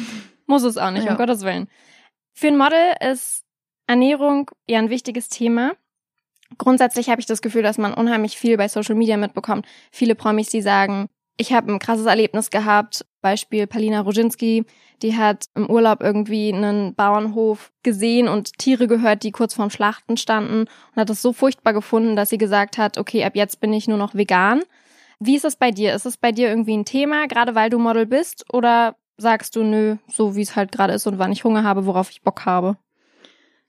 Muss 0.46 0.64
es 0.64 0.78
auch 0.78 0.90
nicht, 0.90 1.04
ja. 1.04 1.12
um 1.12 1.18
Gottes 1.18 1.42
Willen. 1.42 1.68
Für 2.32 2.48
ein 2.48 2.56
Model 2.56 2.94
ist 3.12 3.44
Ernährung 3.90 4.48
ja 4.68 4.78
ein 4.78 4.88
wichtiges 4.88 5.28
Thema. 5.28 5.72
Grundsätzlich 6.58 7.10
habe 7.10 7.20
ich 7.20 7.26
das 7.26 7.42
Gefühl, 7.42 7.64
dass 7.64 7.76
man 7.76 7.92
unheimlich 7.92 8.38
viel 8.38 8.56
bei 8.56 8.68
Social 8.68 8.94
Media 8.94 9.16
mitbekommt. 9.16 9.66
Viele 9.90 10.14
Promis, 10.14 10.48
die 10.48 10.62
sagen, 10.62 11.08
ich 11.36 11.52
habe 11.52 11.72
ein 11.72 11.80
krasses 11.80 12.06
Erlebnis 12.06 12.50
gehabt. 12.50 13.04
Beispiel 13.20 13.66
Palina 13.66 14.00
Roginski, 14.02 14.64
die 15.02 15.16
hat 15.16 15.46
im 15.56 15.68
Urlaub 15.68 16.02
irgendwie 16.02 16.52
einen 16.52 16.94
Bauernhof 16.94 17.72
gesehen 17.82 18.28
und 18.28 18.58
Tiere 18.58 18.86
gehört, 18.86 19.24
die 19.24 19.32
kurz 19.32 19.54
vorm 19.54 19.70
Schlachten 19.70 20.16
standen 20.16 20.60
und 20.60 20.96
hat 20.96 21.10
es 21.10 21.20
so 21.20 21.32
furchtbar 21.32 21.72
gefunden, 21.72 22.14
dass 22.14 22.30
sie 22.30 22.38
gesagt 22.38 22.78
hat, 22.78 22.96
okay, 22.96 23.24
ab 23.24 23.34
jetzt 23.34 23.58
bin 23.58 23.72
ich 23.72 23.88
nur 23.88 23.98
noch 23.98 24.14
vegan. 24.14 24.62
Wie 25.18 25.34
ist 25.34 25.44
es 25.44 25.56
bei 25.56 25.72
dir? 25.72 25.94
Ist 25.96 26.06
es 26.06 26.16
bei 26.16 26.30
dir 26.30 26.48
irgendwie 26.48 26.76
ein 26.76 26.84
Thema, 26.84 27.26
gerade 27.26 27.56
weil 27.56 27.70
du 27.70 27.80
Model 27.80 28.06
bist? 28.06 28.44
Oder 28.52 28.94
sagst 29.16 29.56
du, 29.56 29.64
nö, 29.64 29.96
so 30.06 30.36
wie 30.36 30.42
es 30.42 30.54
halt 30.54 30.70
gerade 30.70 30.92
ist 30.92 31.08
und 31.08 31.18
wann 31.18 31.32
ich 31.32 31.42
Hunger 31.42 31.64
habe, 31.64 31.86
worauf 31.86 32.10
ich 32.10 32.22
Bock 32.22 32.46
habe? 32.46 32.76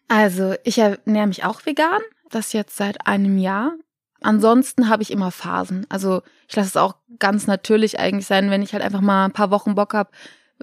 Also, 0.08 0.56
ich 0.64 0.78
ernähre 0.78 1.28
mich 1.28 1.44
auch 1.44 1.66
vegan. 1.66 2.02
Das 2.30 2.54
jetzt 2.54 2.78
seit 2.78 3.08
einem 3.08 3.38
Jahr. 3.38 3.74
Ansonsten 4.22 4.88
habe 4.88 5.02
ich 5.02 5.12
immer 5.12 5.32
Phasen. 5.32 5.86
Also 5.90 6.22
ich 6.48 6.56
lasse 6.56 6.70
es 6.70 6.78
auch 6.78 6.96
ganz 7.18 7.48
natürlich 7.48 8.00
eigentlich 8.00 8.28
sein, 8.28 8.52
wenn 8.52 8.62
ich 8.62 8.74
halt 8.74 8.84
einfach 8.84 9.02
mal 9.02 9.26
ein 9.26 9.32
paar 9.32 9.50
Wochen 9.50 9.74
Bock 9.74 9.96
habe, 9.96 10.12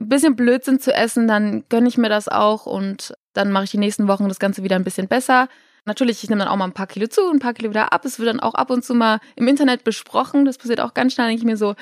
ein 0.00 0.08
bisschen 0.08 0.36
Blödsinn 0.36 0.78
zu 0.78 0.94
essen, 0.94 1.26
dann 1.26 1.64
gönne 1.68 1.88
ich 1.88 1.98
mir 1.98 2.08
das 2.08 2.28
auch 2.28 2.66
und 2.66 3.14
dann 3.32 3.50
mache 3.50 3.64
ich 3.64 3.70
die 3.70 3.78
nächsten 3.78 4.06
Wochen 4.06 4.28
das 4.28 4.38
Ganze 4.38 4.62
wieder 4.62 4.76
ein 4.76 4.84
bisschen 4.84 5.08
besser. 5.08 5.48
Natürlich, 5.84 6.22
ich 6.22 6.30
nehme 6.30 6.44
dann 6.44 6.52
auch 6.52 6.56
mal 6.56 6.66
ein 6.66 6.72
paar 6.72 6.86
Kilo 6.86 7.08
zu, 7.08 7.28
ein 7.30 7.40
paar 7.40 7.54
Kilo 7.54 7.70
wieder 7.70 7.92
ab. 7.92 8.04
Es 8.04 8.18
wird 8.18 8.28
dann 8.28 8.40
auch 8.40 8.54
ab 8.54 8.70
und 8.70 8.84
zu 8.84 8.94
mal 8.94 9.18
im 9.34 9.48
Internet 9.48 9.82
besprochen. 9.82 10.44
Das 10.44 10.58
passiert 10.58 10.80
auch 10.80 10.94
ganz 10.94 11.14
schnell, 11.14 11.26
denke 11.26 11.40
ich 11.40 11.46
mir 11.46 11.56
so, 11.56 11.74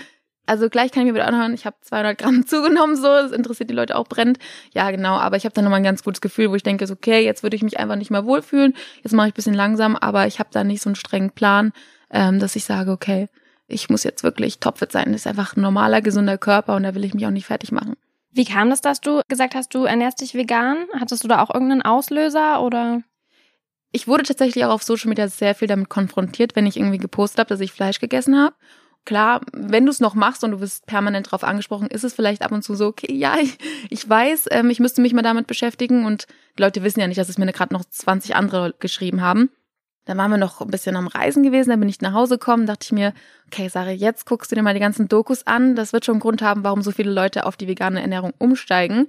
also 0.47 0.71
gleich 0.71 0.93
kann 0.93 1.03
ich 1.03 1.09
mir 1.09 1.15
wieder 1.15 1.27
anhören, 1.27 1.53
ich 1.55 1.67
habe 1.67 1.77
200 1.83 2.17
Gramm 2.17 2.47
zugenommen, 2.47 2.97
so, 2.97 3.03
das 3.03 3.33
interessiert 3.33 3.69
die 3.69 3.75
Leute 3.75 3.97
auch 3.97 4.07
brennend. 4.07 4.39
Ja, 4.73 4.91
genau, 4.91 5.17
aber 5.17 5.37
ich 5.37 5.45
habe 5.45 5.55
dann 5.55 5.65
nochmal 5.65 5.81
ein 5.81 5.85
ganz 5.85 6.03
gutes 6.03 6.21
Gefühl, 6.21 6.51
wo 6.51 6.55
ich 6.55 6.63
denke, 6.63 6.87
so, 6.87 6.95
okay, 6.95 7.25
jetzt 7.25 7.43
würde 7.43 7.57
ich 7.57 7.63
mich 7.63 7.79
einfach 7.79 7.97
nicht 7.97 8.11
mehr 8.11 8.25
wohlfühlen, 8.25 8.75
jetzt 9.03 9.13
mache 9.13 9.29
ich 9.29 9.35
bisschen 9.35 9.55
langsam, 9.55 9.97
aber 9.97 10.27
ich 10.27 10.39
habe 10.39 10.49
da 10.53 10.65
nicht 10.65 10.83
so 10.83 10.89
einen 10.89 10.97
strengen 10.97 11.31
Plan, 11.31 11.73
ähm, 12.11 12.39
dass 12.39 12.57
ich 12.57 12.65
sage, 12.65 12.93
okay, 12.93 13.29
ich 13.67 13.91
muss 13.91 14.05
jetzt 14.05 14.23
wirklich 14.23 14.61
topfit 14.61 14.93
sein, 14.93 15.13
das 15.13 15.23
ist 15.23 15.27
einfach 15.27 15.57
ein 15.57 15.61
normaler, 15.61 16.01
gesunder 16.01 16.39
Körper 16.39 16.77
und 16.77 16.85
da 16.85 16.95
will 16.95 17.05
ich 17.05 17.15
mich 17.15 17.27
auch 17.27 17.31
nicht 17.31 17.47
fertig 17.47 17.73
machen. 17.73 17.95
Wie 18.31 18.45
kam 18.45 18.71
das, 18.71 18.81
dass 18.81 19.01
du 19.01 19.23
gesagt 19.29 19.55
hast, 19.55 19.75
du 19.75 19.85
ernährst 19.85 20.21
dich 20.21 20.35
vegan? 20.35 20.87
Hattest 21.01 21.25
du 21.25 21.29
da 21.29 21.43
auch 21.43 21.53
irgendeinen 21.53 21.83
Auslöser 21.83 22.63
oder? 22.63 23.01
Ich 23.93 24.07
wurde 24.07 24.25
tatsächlich 24.25 24.65
auch 24.67 24.73
auf 24.73 24.83
Social 24.83 25.09
Media 25.09 25.27
sehr 25.27 25.55
viel 25.55 25.69
damit 25.69 25.89
konfrontiert, 25.89 26.55
wenn 26.55 26.67
ich 26.67 26.77
irgendwie 26.77 26.99
gepostet 26.99 27.39
habe, 27.39 27.49
dass 27.49 27.61
ich 27.61 27.73
Fleisch 27.73 27.99
gegessen 27.99 28.39
habe 28.39 28.55
klar, 29.07 29.41
wenn 29.53 29.87
du 29.87 29.91
es 29.91 30.01
noch 30.01 30.15
machst 30.15 30.45
und 30.45 30.51
du 30.51 30.61
wirst 30.61 30.85
permanent 30.87 31.29
darauf 31.29 31.45
angesprochen, 31.45 31.89
ist 31.89 32.05
es 32.05 32.13
vielleicht 32.13 32.43
ab 32.43 32.53
und 32.53 32.63
zu 32.63 32.75
so, 32.75 32.87
okay, 32.89 33.15
ja, 33.15 33.37
ich, 33.41 33.57
ich 33.89 34.07
weiß, 34.07 34.49
ähm, 34.51 34.69
ich 34.69 34.81
müsste 34.81 35.01
mich 35.01 35.15
mal 35.15 35.23
damit 35.23 35.47
beschäftigen 35.47 36.05
und 36.05 36.27
die 36.59 36.63
Leute 36.63 36.83
wissen 36.83 37.01
ja 37.01 37.07
nicht, 37.07 37.19
dass 37.19 37.31
es 37.31 37.39
mir 37.39 37.51
gerade 37.51 37.73
noch 37.73 37.85
20 37.85 38.37
andere 38.37 38.75
geschrieben 38.79 39.23
haben. 39.23 39.51
Dann 40.05 40.19
waren 40.19 40.31
wir 40.31 40.39
noch 40.39 40.61
ein 40.61 40.71
bisschen 40.71 40.97
am 40.97 41.09
Reisen 41.09 41.43
gewesen, 41.43 41.71
dann 41.71 41.81
bin 41.81 41.89
ich 41.89 42.01
nach 42.01 42.13
Hause 42.13 42.39
gekommen, 42.39 42.67
dachte 42.67 42.85
ich 42.85 42.93
mir, 42.93 43.13
okay, 43.47 43.69
Sarah, 43.69 43.91
jetzt 43.91 44.27
guckst 44.27 44.51
du 44.51 44.55
dir 44.55 44.63
mal 44.63 44.75
die 44.75 44.81
ganzen 44.81 45.09
Dokus 45.09 45.47
an. 45.47 45.75
Das 45.75 45.93
wird 45.93 46.05
schon 46.05 46.15
einen 46.15 46.21
Grund 46.21 46.43
haben, 46.43 46.63
warum 46.63 46.83
so 46.83 46.93
viele 46.93 47.11
Leute 47.11 47.45
auf 47.45 47.57
die 47.57 47.67
vegane 47.67 48.01
Ernährung 48.01 48.33
umsteigen. 48.39 49.09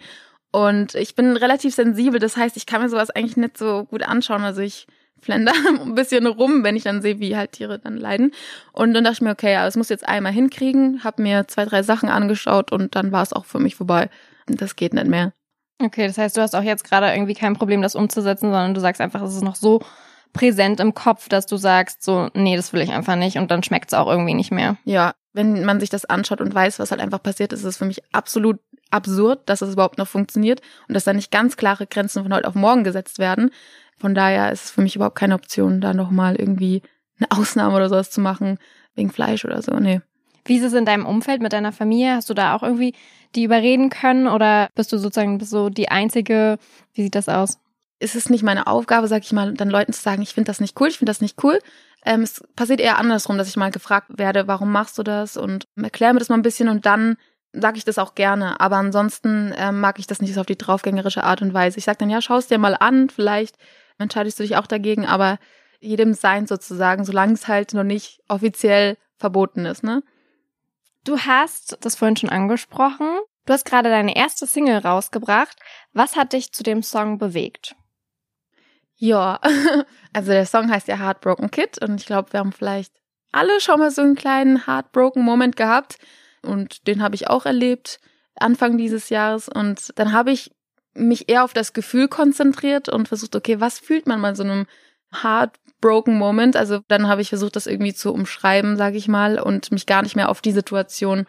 Und 0.51 0.95
ich 0.95 1.13
bin 1.13 1.37
relativ 1.37 1.75
sensibel, 1.75 2.19
das 2.19 2.37
heißt, 2.37 2.57
ich 2.57 2.65
kann 2.65 2.81
mir 2.81 2.89
sowas 2.89 3.11
eigentlich 3.11 3.37
nicht 3.37 3.57
so 3.57 3.83
gut 3.85 4.01
anschauen. 4.01 4.43
Also 4.43 4.61
ich 4.61 4.87
flender 5.21 5.53
ein 5.81 5.95
bisschen 5.95 6.25
rum, 6.27 6.63
wenn 6.63 6.75
ich 6.75 6.83
dann 6.83 7.01
sehe, 7.01 7.19
wie 7.19 7.35
halt 7.35 7.53
Tiere 7.53 7.79
dann 7.79 7.97
leiden. 7.97 8.31
Und 8.71 8.93
dann 8.93 9.03
dachte 9.03 9.15
ich 9.15 9.21
mir, 9.21 9.31
okay, 9.31 9.53
ja, 9.53 9.65
das 9.65 9.75
muss 9.75 9.89
jetzt 9.89 10.07
einmal 10.07 10.31
hinkriegen, 10.31 11.03
habe 11.03 11.21
mir 11.21 11.47
zwei, 11.47 11.65
drei 11.65 11.83
Sachen 11.83 12.09
angeschaut 12.09 12.71
und 12.71 12.95
dann 12.95 13.11
war 13.11 13.23
es 13.23 13.33
auch 13.33 13.45
für 13.45 13.59
mich 13.59 13.75
vorbei. 13.75 14.09
Das 14.47 14.75
geht 14.75 14.93
nicht 14.93 15.07
mehr. 15.07 15.33
Okay, 15.79 16.07
das 16.07 16.17
heißt, 16.17 16.37
du 16.37 16.41
hast 16.41 16.55
auch 16.55 16.63
jetzt 16.63 16.83
gerade 16.83 17.11
irgendwie 17.13 17.35
kein 17.35 17.55
Problem, 17.55 17.81
das 17.81 17.95
umzusetzen, 17.95 18.45
sondern 18.45 18.73
du 18.73 18.81
sagst 18.81 18.99
einfach, 18.99 19.21
es 19.21 19.35
ist 19.35 19.43
noch 19.43 19.55
so 19.55 19.81
präsent 20.33 20.79
im 20.79 20.93
Kopf, 20.93 21.29
dass 21.29 21.45
du 21.45 21.57
sagst, 21.57 22.03
so, 22.03 22.29
nee, 22.33 22.55
das 22.55 22.73
will 22.73 22.81
ich 22.81 22.91
einfach 22.91 23.15
nicht 23.15 23.37
und 23.37 23.51
dann 23.51 23.63
schmeckt 23.63 23.91
es 23.91 23.93
auch 23.93 24.07
irgendwie 24.07 24.33
nicht 24.33 24.51
mehr. 24.51 24.77
Ja, 24.85 25.13
wenn 25.33 25.63
man 25.65 25.79
sich 25.79 25.89
das 25.89 26.05
anschaut 26.05 26.41
und 26.41 26.53
weiß, 26.53 26.79
was 26.79 26.91
halt 26.91 27.01
einfach 27.01 27.21
passiert 27.21 27.53
ist, 27.53 27.59
ist 27.59 27.65
es 27.65 27.77
für 27.77 27.85
mich 27.85 28.01
absolut 28.11 28.59
absurd, 28.89 29.41
dass 29.47 29.61
es 29.61 29.73
überhaupt 29.73 29.97
noch 29.97 30.07
funktioniert 30.07 30.61
und 30.87 30.93
dass 30.93 31.03
da 31.03 31.13
nicht 31.13 31.31
ganz 31.31 31.57
klare 31.57 31.87
Grenzen 31.87 32.23
von 32.23 32.33
heute 32.33 32.47
auf 32.47 32.55
morgen 32.55 32.83
gesetzt 32.83 33.19
werden. 33.19 33.51
Von 33.97 34.13
daher 34.15 34.51
ist 34.51 34.65
es 34.65 34.71
für 34.71 34.81
mich 34.81 34.95
überhaupt 34.95 35.17
keine 35.17 35.35
Option, 35.35 35.81
da 35.81 35.93
nochmal 35.93 36.35
irgendwie 36.35 36.81
eine 37.19 37.31
Ausnahme 37.31 37.75
oder 37.75 37.89
sowas 37.89 38.11
zu 38.11 38.21
machen, 38.21 38.59
wegen 38.95 39.11
Fleisch 39.11 39.45
oder 39.45 39.61
so. 39.61 39.73
Nee. 39.73 40.01
Wie 40.45 40.57
ist 40.57 40.63
es 40.63 40.73
in 40.73 40.85
deinem 40.85 41.05
Umfeld 41.05 41.41
mit 41.41 41.53
deiner 41.53 41.71
Familie? 41.71 42.15
Hast 42.15 42.29
du 42.29 42.33
da 42.33 42.55
auch 42.55 42.63
irgendwie 42.63 42.93
die 43.35 43.43
überreden 43.43 43.89
können 43.89 44.27
oder 44.27 44.69
bist 44.75 44.91
du 44.91 44.97
sozusagen 44.97 45.39
so 45.41 45.69
die 45.69 45.89
Einzige? 45.89 46.57
Wie 46.93 47.03
sieht 47.03 47.15
das 47.15 47.27
aus? 47.27 47.59
Es 47.99 48.15
ist 48.15 48.29
nicht 48.29 48.43
meine 48.43 48.67
Aufgabe, 48.67 49.07
sag 49.07 49.23
ich 49.23 49.33
mal, 49.33 49.53
dann 49.53 49.69
Leuten 49.69 49.91
zu 49.91 50.01
sagen, 50.01 50.21
ich 50.21 50.33
finde 50.33 50.49
das 50.49 50.59
nicht 50.59 50.79
cool, 50.79 50.87
ich 50.87 50.99
finde 50.99 51.09
das 51.09 51.21
nicht 51.21 51.43
cool. 51.43 51.59
Ähm, 52.05 52.21
es 52.21 52.43
passiert 52.55 52.79
eher 52.79 52.99
andersrum, 52.99 53.37
dass 53.37 53.49
ich 53.49 53.57
mal 53.57 53.71
gefragt 53.71 54.07
werde, 54.17 54.47
warum 54.47 54.71
machst 54.71 54.97
du 54.97 55.03
das 55.03 55.35
und 55.35 55.67
erkläre 55.75 56.13
mir 56.13 56.19
das 56.19 56.29
mal 56.29 56.35
ein 56.35 56.43
bisschen 56.43 56.69
und 56.69 56.85
dann 56.85 57.17
sage 57.53 57.77
ich 57.77 57.85
das 57.85 57.97
auch 57.97 58.15
gerne. 58.15 58.59
Aber 58.59 58.77
ansonsten 58.77 59.53
ähm, 59.57 59.81
mag 59.81 59.99
ich 59.99 60.07
das 60.07 60.21
nicht 60.21 60.33
so 60.33 60.41
auf 60.41 60.45
die 60.45 60.57
draufgängerische 60.57 61.23
Art 61.23 61.41
und 61.41 61.53
Weise. 61.53 61.79
Ich 61.79 61.85
sage 61.85 61.97
dann, 61.97 62.09
ja, 62.09 62.21
schau 62.21 62.37
es 62.37 62.47
dir 62.47 62.59
mal 62.59 62.75
an, 62.79 63.09
vielleicht 63.09 63.57
entscheidest 63.97 64.39
du 64.39 64.43
dich 64.43 64.57
auch 64.57 64.67
dagegen, 64.67 65.05
aber 65.05 65.39
jedem 65.79 66.13
sein 66.13 66.47
sozusagen, 66.47 67.05
solange 67.05 67.33
es 67.33 67.47
halt 67.47 67.73
noch 67.73 67.83
nicht 67.83 68.21
offiziell 68.27 68.97
verboten 69.17 69.65
ist, 69.65 69.83
ne? 69.83 70.03
Du 71.03 71.19
hast 71.19 71.77
das 71.81 71.95
vorhin 71.95 72.17
schon 72.17 72.29
angesprochen. 72.29 73.07
Du 73.45 73.53
hast 73.53 73.65
gerade 73.65 73.89
deine 73.89 74.15
erste 74.15 74.45
Single 74.45 74.79
rausgebracht. 74.79 75.57
Was 75.93 76.17
hat 76.17 76.33
dich 76.33 76.51
zu 76.51 76.63
dem 76.63 76.83
Song 76.83 77.17
bewegt? 77.17 77.75
Ja, 78.97 79.39
also 80.13 80.31
der 80.31 80.45
Song 80.45 80.69
heißt 80.69 80.87
ja 80.87 80.97
Heartbroken 80.97 81.49
Kid 81.49 81.81
und 81.81 82.01
ich 82.01 82.07
glaube, 82.07 82.33
wir 82.33 82.41
haben 82.41 82.51
vielleicht 82.51 82.93
alle 83.31 83.61
schon 83.61 83.79
mal 83.79 83.91
so 83.91 84.01
einen 84.01 84.15
kleinen 84.15 84.65
Heartbroken 84.65 85.23
Moment 85.23 85.55
gehabt 85.55 85.97
und 86.41 86.87
den 86.87 87.01
habe 87.01 87.15
ich 87.15 87.29
auch 87.29 87.45
erlebt 87.45 87.99
Anfang 88.35 88.77
dieses 88.77 89.09
Jahres 89.09 89.47
und 89.47 89.93
dann 89.95 90.11
habe 90.11 90.31
ich 90.31 90.51
mich 90.97 91.29
eher 91.29 91.43
auf 91.43 91.53
das 91.53 91.73
Gefühl 91.73 92.07
konzentriert 92.07 92.89
und 92.89 93.07
versucht, 93.07 93.35
okay, 93.35 93.59
was 93.59 93.79
fühlt 93.79 94.07
man 94.07 94.19
mal 94.19 94.35
so 94.35 94.43
einem 94.43 94.65
heartbroken 95.11 96.17
Moment? 96.17 96.55
Also 96.55 96.79
dann 96.87 97.07
habe 97.07 97.21
ich 97.21 97.29
versucht, 97.29 97.55
das 97.55 97.67
irgendwie 97.67 97.93
zu 97.93 98.13
umschreiben, 98.13 98.77
sage 98.77 98.97
ich 98.97 99.07
mal, 99.07 99.39
und 99.39 99.71
mich 99.71 99.85
gar 99.85 100.01
nicht 100.01 100.15
mehr 100.15 100.29
auf 100.29 100.41
die 100.41 100.51
Situation 100.51 101.25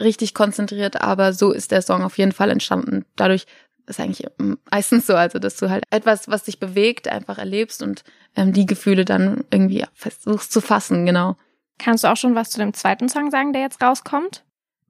richtig 0.00 0.34
konzentriert, 0.34 1.00
aber 1.02 1.32
so 1.32 1.52
ist 1.52 1.72
der 1.72 1.82
Song 1.82 2.02
auf 2.02 2.18
jeden 2.18 2.32
Fall 2.32 2.50
entstanden. 2.50 3.04
Dadurch 3.16 3.46
ist 3.86 4.00
eigentlich 4.00 4.26
meistens 4.70 5.06
so, 5.06 5.14
also 5.14 5.38
dass 5.38 5.56
du 5.56 5.70
halt 5.70 5.84
etwas, 5.90 6.28
was 6.28 6.44
dich 6.44 6.60
bewegt, 6.60 7.08
einfach 7.08 7.38
erlebst 7.38 7.82
und 7.82 8.04
ähm, 8.36 8.52
die 8.52 8.66
Gefühle 8.66 9.04
dann 9.04 9.44
irgendwie 9.50 9.84
versuchst 9.94 10.52
zu 10.52 10.60
fassen, 10.60 11.06
genau. 11.06 11.36
Kannst 11.78 12.04
du 12.04 12.08
auch 12.08 12.16
schon 12.16 12.34
was 12.34 12.50
zu 12.50 12.58
dem 12.58 12.74
zweiten 12.74 13.08
Song 13.08 13.30
sagen, 13.30 13.52
der 13.52 13.62
jetzt 13.62 13.82
rauskommt? 13.82 14.44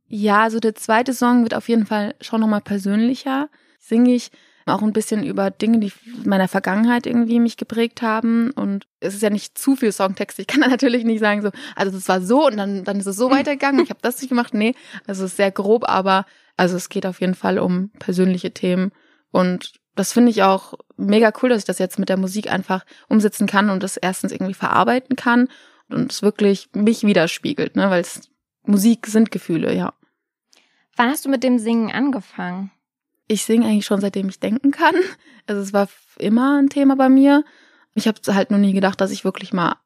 Ja, 0.06 0.42
also 0.42 0.58
der 0.58 0.74
zweite 0.74 1.12
Song 1.12 1.42
wird 1.42 1.54
auf 1.54 1.68
jeden 1.68 1.86
Fall 1.86 2.14
schon 2.20 2.40
nochmal 2.40 2.62
persönlicher. 2.62 3.48
Singe 3.78 4.14
ich 4.14 4.30
auch 4.66 4.82
ein 4.82 4.92
bisschen 4.92 5.24
über 5.24 5.50
Dinge, 5.50 5.78
die 5.78 5.92
meiner 6.24 6.48
Vergangenheit 6.48 7.06
irgendwie 7.06 7.40
mich 7.40 7.56
geprägt 7.56 8.02
haben. 8.02 8.50
Und 8.50 8.86
es 9.00 9.14
ist 9.14 9.22
ja 9.22 9.30
nicht 9.30 9.56
zu 9.56 9.76
viel 9.76 9.92
Songtext. 9.92 10.38
Ich 10.38 10.46
kann 10.46 10.60
da 10.62 10.68
natürlich 10.68 11.04
nicht 11.04 11.20
sagen, 11.20 11.42
so, 11.42 11.50
also 11.74 11.92
das 11.92 12.08
war 12.08 12.20
so 12.20 12.46
und 12.46 12.56
dann, 12.56 12.84
dann 12.84 12.98
ist 12.98 13.06
es 13.06 13.16
so 13.16 13.30
weitergegangen. 13.30 13.82
Ich 13.82 13.90
habe 13.90 14.00
das 14.02 14.20
nicht 14.20 14.28
gemacht. 14.28 14.54
Nee, 14.54 14.74
also 15.06 15.24
es 15.24 15.32
ist 15.32 15.36
sehr 15.36 15.50
grob, 15.50 15.88
aber 15.88 16.26
also 16.56 16.76
es 16.76 16.88
geht 16.88 17.06
auf 17.06 17.20
jeden 17.20 17.34
Fall 17.34 17.58
um 17.58 17.90
persönliche 17.98 18.52
Themen. 18.52 18.92
Und 19.30 19.74
das 19.94 20.12
finde 20.12 20.30
ich 20.30 20.42
auch 20.42 20.74
mega 20.96 21.32
cool, 21.42 21.48
dass 21.48 21.60
ich 21.60 21.64
das 21.64 21.78
jetzt 21.78 21.98
mit 21.98 22.08
der 22.08 22.16
Musik 22.16 22.50
einfach 22.50 22.84
umsetzen 23.08 23.46
kann 23.46 23.70
und 23.70 23.82
das 23.82 23.96
erstens 23.96 24.32
irgendwie 24.32 24.54
verarbeiten 24.54 25.16
kann 25.16 25.48
und 25.88 26.12
es 26.12 26.22
wirklich 26.22 26.68
mich 26.72 27.04
widerspiegelt, 27.04 27.76
ne? 27.76 27.90
Weil 27.90 28.02
es 28.02 28.30
Musik 28.62 29.06
sind 29.06 29.30
Gefühle, 29.30 29.74
ja. 29.74 29.94
Wann 30.96 31.10
hast 31.10 31.24
du 31.24 31.28
mit 31.28 31.42
dem 31.42 31.58
Singen 31.58 31.90
angefangen? 31.90 32.70
Ich 33.28 33.44
singe 33.44 33.66
eigentlich 33.66 33.86
schon 33.86 34.00
seitdem 34.00 34.28
ich 34.28 34.40
denken 34.40 34.70
kann. 34.70 34.94
Also 35.46 35.62
es 35.62 35.72
war 35.72 35.88
immer 36.18 36.58
ein 36.60 36.68
Thema 36.68 36.96
bei 36.96 37.08
mir. 37.08 37.44
Ich 37.94 38.08
habe 38.08 38.20
halt 38.34 38.50
nur 38.50 38.58
nie 38.58 38.72
gedacht, 38.72 39.00
dass 39.00 39.10
ich 39.10 39.24
wirklich 39.24 39.52
mal 39.52 39.76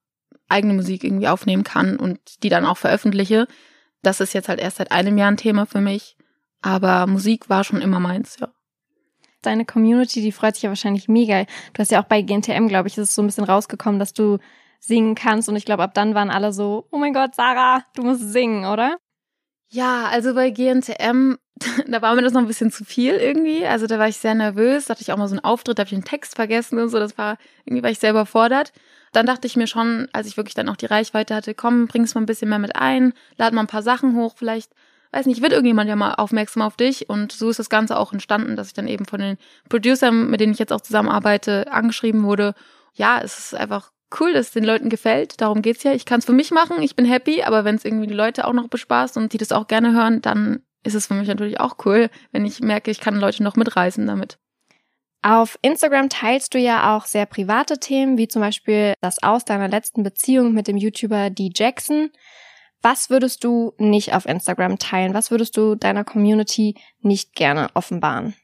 eigene 0.48 0.74
Musik 0.74 1.04
irgendwie 1.04 1.28
aufnehmen 1.28 1.64
kann 1.64 1.96
und 1.96 2.42
die 2.42 2.48
dann 2.48 2.66
auch 2.66 2.76
veröffentliche. 2.76 3.46
Das 4.02 4.20
ist 4.20 4.32
jetzt 4.34 4.48
halt 4.48 4.60
erst 4.60 4.78
seit 4.78 4.92
einem 4.92 5.16
Jahr 5.18 5.30
ein 5.30 5.36
Thema 5.36 5.66
für 5.66 5.80
mich. 5.80 6.16
Aber 6.60 7.06
Musik 7.06 7.48
war 7.48 7.64
schon 7.64 7.82
immer 7.82 8.00
meins, 8.00 8.38
ja. 8.40 8.48
Deine 9.40 9.64
Community, 9.64 10.20
die 10.20 10.30
freut 10.30 10.54
sich 10.54 10.62
ja 10.62 10.70
wahrscheinlich 10.70 11.08
mega. 11.08 11.44
Du 11.72 11.80
hast 11.80 11.90
ja 11.90 12.00
auch 12.00 12.06
bei 12.06 12.22
GNTM, 12.22 12.68
glaube 12.68 12.86
ich, 12.86 12.96
ist 12.96 13.08
es 13.10 13.14
so 13.14 13.22
ein 13.22 13.26
bisschen 13.26 13.44
rausgekommen, 13.44 13.98
dass 13.98 14.12
du 14.12 14.38
singen 14.78 15.16
kannst. 15.16 15.48
Und 15.48 15.56
ich 15.56 15.64
glaube, 15.64 15.82
ab 15.82 15.94
dann 15.94 16.14
waren 16.14 16.30
alle 16.30 16.52
so, 16.52 16.86
oh 16.92 16.98
mein 16.98 17.12
Gott, 17.12 17.34
Sarah, 17.34 17.84
du 17.94 18.02
musst 18.02 18.32
singen, 18.32 18.66
oder? 18.66 18.98
Ja, 19.74 20.04
also 20.08 20.34
bei 20.34 20.50
GNTM, 20.50 21.36
da 21.88 22.02
war 22.02 22.14
mir 22.14 22.20
das 22.20 22.34
noch 22.34 22.42
ein 22.42 22.46
bisschen 22.46 22.70
zu 22.70 22.84
viel 22.84 23.14
irgendwie. 23.14 23.64
Also 23.64 23.86
da 23.86 23.98
war 23.98 24.06
ich 24.06 24.18
sehr 24.18 24.34
nervös, 24.34 24.84
da 24.84 24.90
hatte 24.90 25.00
ich 25.00 25.10
auch 25.12 25.16
mal 25.16 25.28
so 25.28 25.34
einen 25.34 25.44
Auftritt, 25.44 25.78
da 25.78 25.82
habe 25.82 25.88
ich 25.88 25.94
den 25.98 26.04
Text 26.04 26.36
vergessen 26.36 26.78
und 26.78 26.90
so. 26.90 26.98
Das 26.98 27.16
war, 27.16 27.38
irgendwie 27.64 27.82
war 27.82 27.90
ich 27.90 27.98
selber 27.98 28.26
fordert. 28.26 28.72
Dann 29.12 29.24
dachte 29.24 29.46
ich 29.46 29.56
mir 29.56 29.66
schon, 29.66 30.08
als 30.12 30.26
ich 30.26 30.36
wirklich 30.36 30.54
dann 30.54 30.68
auch 30.68 30.76
die 30.76 30.86
Reichweite 30.86 31.34
hatte, 31.34 31.54
komm, 31.54 31.86
bring's 31.86 32.14
mal 32.14 32.20
ein 32.20 32.26
bisschen 32.26 32.50
mehr 32.50 32.58
mit 32.58 32.76
ein, 32.76 33.14
lad 33.38 33.54
mal 33.54 33.62
ein 33.62 33.66
paar 33.66 33.82
Sachen 33.82 34.14
hoch, 34.14 34.34
vielleicht, 34.36 34.72
weiß 35.12 35.24
nicht, 35.26 35.40
wird 35.40 35.52
irgendjemand 35.52 35.88
ja 35.88 35.96
mal 35.96 36.14
aufmerksam 36.14 36.62
auf 36.62 36.76
dich. 36.76 37.08
Und 37.08 37.32
so 37.32 37.48
ist 37.48 37.58
das 37.58 37.70
Ganze 37.70 37.98
auch 37.98 38.12
entstanden, 38.12 38.56
dass 38.56 38.68
ich 38.68 38.74
dann 38.74 38.88
eben 38.88 39.06
von 39.06 39.20
den 39.20 39.38
Producern, 39.70 40.28
mit 40.28 40.40
denen 40.40 40.52
ich 40.52 40.58
jetzt 40.58 40.72
auch 40.72 40.82
zusammenarbeite, 40.82 41.72
angeschrieben 41.72 42.24
wurde. 42.24 42.54
Ja, 42.94 43.20
es 43.22 43.38
ist 43.38 43.54
einfach 43.54 43.91
cool, 44.20 44.32
dass 44.32 44.48
es 44.48 44.52
den 44.52 44.64
Leuten 44.64 44.88
gefällt. 44.88 45.40
Darum 45.40 45.62
geht's 45.62 45.82
ja. 45.82 45.92
Ich 45.92 46.04
kann 46.04 46.20
es 46.20 46.24
für 46.24 46.32
mich 46.32 46.50
machen, 46.50 46.82
ich 46.82 46.96
bin 46.96 47.04
happy, 47.04 47.42
aber 47.42 47.64
wenn 47.64 47.76
es 47.76 47.84
irgendwie 47.84 48.06
die 48.06 48.14
Leute 48.14 48.46
auch 48.46 48.52
noch 48.52 48.68
bespaßt 48.68 49.16
und 49.16 49.32
die 49.32 49.38
das 49.38 49.52
auch 49.52 49.66
gerne 49.66 49.92
hören, 49.92 50.22
dann 50.22 50.62
ist 50.82 50.94
es 50.94 51.06
für 51.06 51.14
mich 51.14 51.28
natürlich 51.28 51.60
auch 51.60 51.76
cool, 51.84 52.10
wenn 52.32 52.44
ich 52.44 52.60
merke, 52.60 52.90
ich 52.90 53.00
kann 53.00 53.16
Leute 53.16 53.42
noch 53.42 53.56
mitreißen 53.56 54.06
damit. 54.06 54.38
Auf 55.22 55.56
Instagram 55.62 56.08
teilst 56.08 56.52
du 56.54 56.58
ja 56.58 56.96
auch 56.96 57.06
sehr 57.06 57.26
private 57.26 57.78
Themen, 57.78 58.18
wie 58.18 58.26
zum 58.26 58.42
Beispiel 58.42 58.94
das 59.00 59.22
aus 59.22 59.44
deiner 59.44 59.68
letzten 59.68 60.02
Beziehung 60.02 60.52
mit 60.52 60.66
dem 60.66 60.76
YouTuber 60.76 61.30
D. 61.30 61.50
Jackson. 61.54 62.10
Was 62.82 63.08
würdest 63.08 63.44
du 63.44 63.74
nicht 63.78 64.14
auf 64.14 64.26
Instagram 64.26 64.78
teilen? 64.80 65.14
Was 65.14 65.30
würdest 65.30 65.56
du 65.56 65.76
deiner 65.76 66.02
Community 66.02 66.74
nicht 67.00 67.36
gerne 67.36 67.68
offenbaren? 67.74 68.34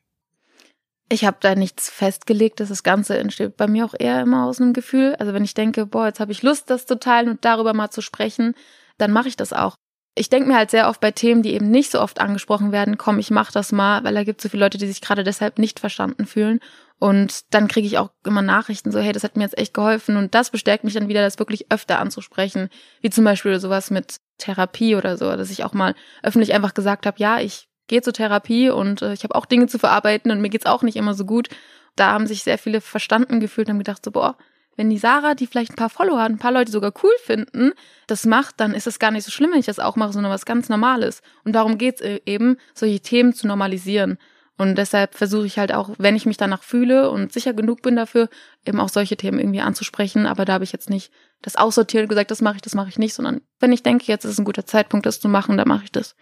Ich 1.11 1.25
habe 1.25 1.39
da 1.41 1.55
nichts 1.55 1.89
festgelegt, 1.89 2.61
dass 2.61 2.69
das 2.69 2.83
Ganze 2.83 3.17
entsteht 3.17 3.57
bei 3.57 3.67
mir 3.67 3.87
auch 3.87 3.95
eher 3.99 4.21
immer 4.21 4.45
aus 4.45 4.61
einem 4.61 4.75
Gefühl. 4.75 5.17
Also 5.19 5.33
wenn 5.33 5.45
ich 5.45 5.55
denke, 5.55 5.87
boah, 5.87 6.07
jetzt 6.07 6.21
habe 6.21 6.33
ich 6.33 6.43
Lust, 6.43 6.69
das 6.69 6.85
zu 6.85 6.99
teilen 6.99 7.31
und 7.31 7.45
darüber 7.45 7.73
mal 7.73 7.91
zu 7.91 8.03
sprechen, 8.03 8.55
dann 8.99 9.13
mache 9.13 9.29
ich 9.29 9.37
das 9.37 9.55
auch. 9.55 9.77
Ich 10.15 10.29
denke 10.29 10.49
mir 10.49 10.57
halt 10.57 10.71
sehr 10.71 10.89
oft 10.89 11.01
bei 11.01 11.13
Themen, 11.13 11.43
die 11.43 11.55
eben 11.55 11.71
nicht 11.71 11.93
so 11.93 12.01
oft 12.01 12.21
angesprochen 12.21 12.73
werden, 12.73 12.99
komm, 12.99 13.21
ich 13.21 13.31
mach 13.31 13.53
das 13.53 13.71
mal, 13.71 14.03
weil 14.03 14.15
da 14.15 14.25
gibt 14.25 14.41
so 14.41 14.49
viele 14.49 14.65
Leute, 14.65 14.77
die 14.77 14.89
sich 14.89 15.01
gerade 15.01 15.23
deshalb 15.23 15.59
nicht 15.59 15.79
verstanden 15.79 16.27
fühlen. 16.27 16.59
Und 16.99 17.55
dann 17.55 17.69
kriege 17.69 17.87
ich 17.87 17.99
auch 17.99 18.11
immer 18.27 18.43
Nachrichten 18.43 18.91
so, 18.91 18.99
hey, 18.99 19.13
das 19.13 19.23
hat 19.23 19.37
mir 19.37 19.45
jetzt 19.45 19.57
echt 19.57 19.73
geholfen. 19.73 20.17
Und 20.17 20.35
das 20.35 20.51
bestärkt 20.51 20.83
mich 20.83 20.95
dann 20.95 21.09
wieder, 21.09 21.23
das 21.23 21.39
wirklich 21.39 21.71
öfter 21.71 22.01
anzusprechen. 22.01 22.69
Wie 23.01 23.11
zum 23.11 23.23
Beispiel 23.25 23.61
sowas 23.61 23.91
mit 23.91 24.17
Therapie 24.39 24.97
oder 24.97 25.17
so, 25.17 25.31
dass 25.37 25.51
ich 25.51 25.63
auch 25.63 25.73
mal 25.73 25.95
öffentlich 26.23 26.53
einfach 26.53 26.75
gesagt 26.75 27.07
habe, 27.07 27.19
ja, 27.21 27.39
ich 27.39 27.68
gehe 27.89 28.03
zur 28.03 28.13
Therapie 28.13 28.71
und 28.71 29.03
äh, 29.03 29.13
ich 29.13 29.25
habe 29.25 29.35
auch 29.35 29.47
Dinge 29.47 29.67
zu 29.67 29.79
verarbeiten 29.79 30.31
und 30.31 30.41
mir 30.41 30.51
geht's 30.51 30.67
auch 30.67 30.83
nicht 30.83 30.97
immer 30.97 31.15
so 31.15 31.25
gut. 31.25 31.49
Da 31.97 32.13
haben 32.13 32.27
sich 32.27 32.45
sehr 32.45 32.59
viele 32.59 32.81
verstanden 32.81 33.41
gefühlt 33.41 33.67
und 33.67 33.73
haben 33.73 33.79
gedacht 33.79 34.05
so, 34.05 34.13
boah, 34.13 34.37
wenn 34.77 34.91
die 34.91 34.99
Sarah, 34.99 35.35
die 35.35 35.49
vielleicht 35.49 35.73
ein 35.73 35.77
paar 35.77 35.91
Follower 35.91 36.21
hat, 36.21 36.31
ein 36.31 36.39
paar 36.39 36.53
Leute 36.53 36.71
sogar 36.71 36.93
cool 37.03 37.11
finden, 37.25 37.73
das 38.07 38.25
macht, 38.25 38.61
dann 38.61 38.75
ist 38.75 38.87
es 38.87 39.01
gar 39.01 39.11
nicht 39.11 39.25
so 39.25 39.33
schlimm, 39.33 39.51
wenn 39.51 39.59
ich 39.59 39.67
das 39.67 39.81
auch 39.81 39.97
mache, 39.97 40.13
sondern 40.13 40.31
was 40.31 40.47
ganz 40.47 40.69
Normales. 40.69 41.21
Und 41.45 41.55
darum 41.55 41.79
geht's 41.79 42.01
äh, 42.01 42.21
eben, 42.27 42.59
solche 42.75 43.01
Themen 43.01 43.35
zu 43.35 43.49
normalisieren. 43.49 44.19
Und 44.57 44.77
deshalb 44.77 45.15
versuche 45.15 45.47
ich 45.47 45.59
halt 45.59 45.73
auch, 45.73 45.91
wenn 45.99 46.17
ich 46.17 46.27
mich 46.27 46.37
danach 46.37 46.63
fühle 46.63 47.11
und 47.11 47.33
sicher 47.33 47.55
genug 47.55 47.83
bin 47.83 47.97
dafür, 47.97 48.29
eben 48.65 48.81
auch 48.81 48.89
solche 48.89 49.17
Themen 49.17 49.41
irgendwie 49.41 49.61
anzusprechen. 49.61 50.27
Aber 50.27 50.45
da 50.45 50.55
habe 50.55 50.65
ich 50.65 50.73
jetzt 50.73 50.91
nicht 50.91 51.13
das 51.43 51.57
aussortiert 51.57 52.03
und 52.03 52.09
gesagt, 52.09 52.31
das 52.31 52.41
mache 52.41 52.57
ich, 52.57 52.63
das 52.63 52.75
mache 52.75 52.89
ich 52.89 52.99
nicht, 52.99 53.15
sondern 53.15 53.41
wenn 53.59 53.73
ich 53.73 53.83
denke, 53.83 54.07
jetzt 54.07 54.25
ist 54.25 54.39
ein 54.39 54.45
guter 54.45 54.67
Zeitpunkt, 54.67 55.07
das 55.07 55.21
zu 55.21 55.29
machen, 55.29 55.57
dann 55.57 55.69
mache 55.69 55.85
ich 55.85 55.93
das. 55.93 56.15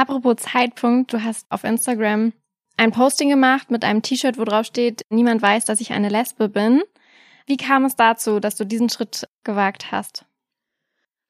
Apropos 0.00 0.36
Zeitpunkt, 0.36 1.12
du 1.12 1.22
hast 1.22 1.44
auf 1.50 1.62
Instagram 1.62 2.32
ein 2.78 2.90
Posting 2.90 3.28
gemacht 3.28 3.70
mit 3.70 3.84
einem 3.84 4.00
T-Shirt, 4.00 4.38
wo 4.38 4.44
drauf 4.44 4.64
steht, 4.64 5.02
niemand 5.10 5.42
weiß, 5.42 5.66
dass 5.66 5.82
ich 5.82 5.92
eine 5.92 6.08
Lesbe 6.08 6.48
bin. 6.48 6.80
Wie 7.44 7.58
kam 7.58 7.84
es 7.84 7.96
dazu, 7.96 8.40
dass 8.40 8.56
du 8.56 8.64
diesen 8.64 8.88
Schritt 8.88 9.28
gewagt 9.44 9.92
hast? 9.92 10.24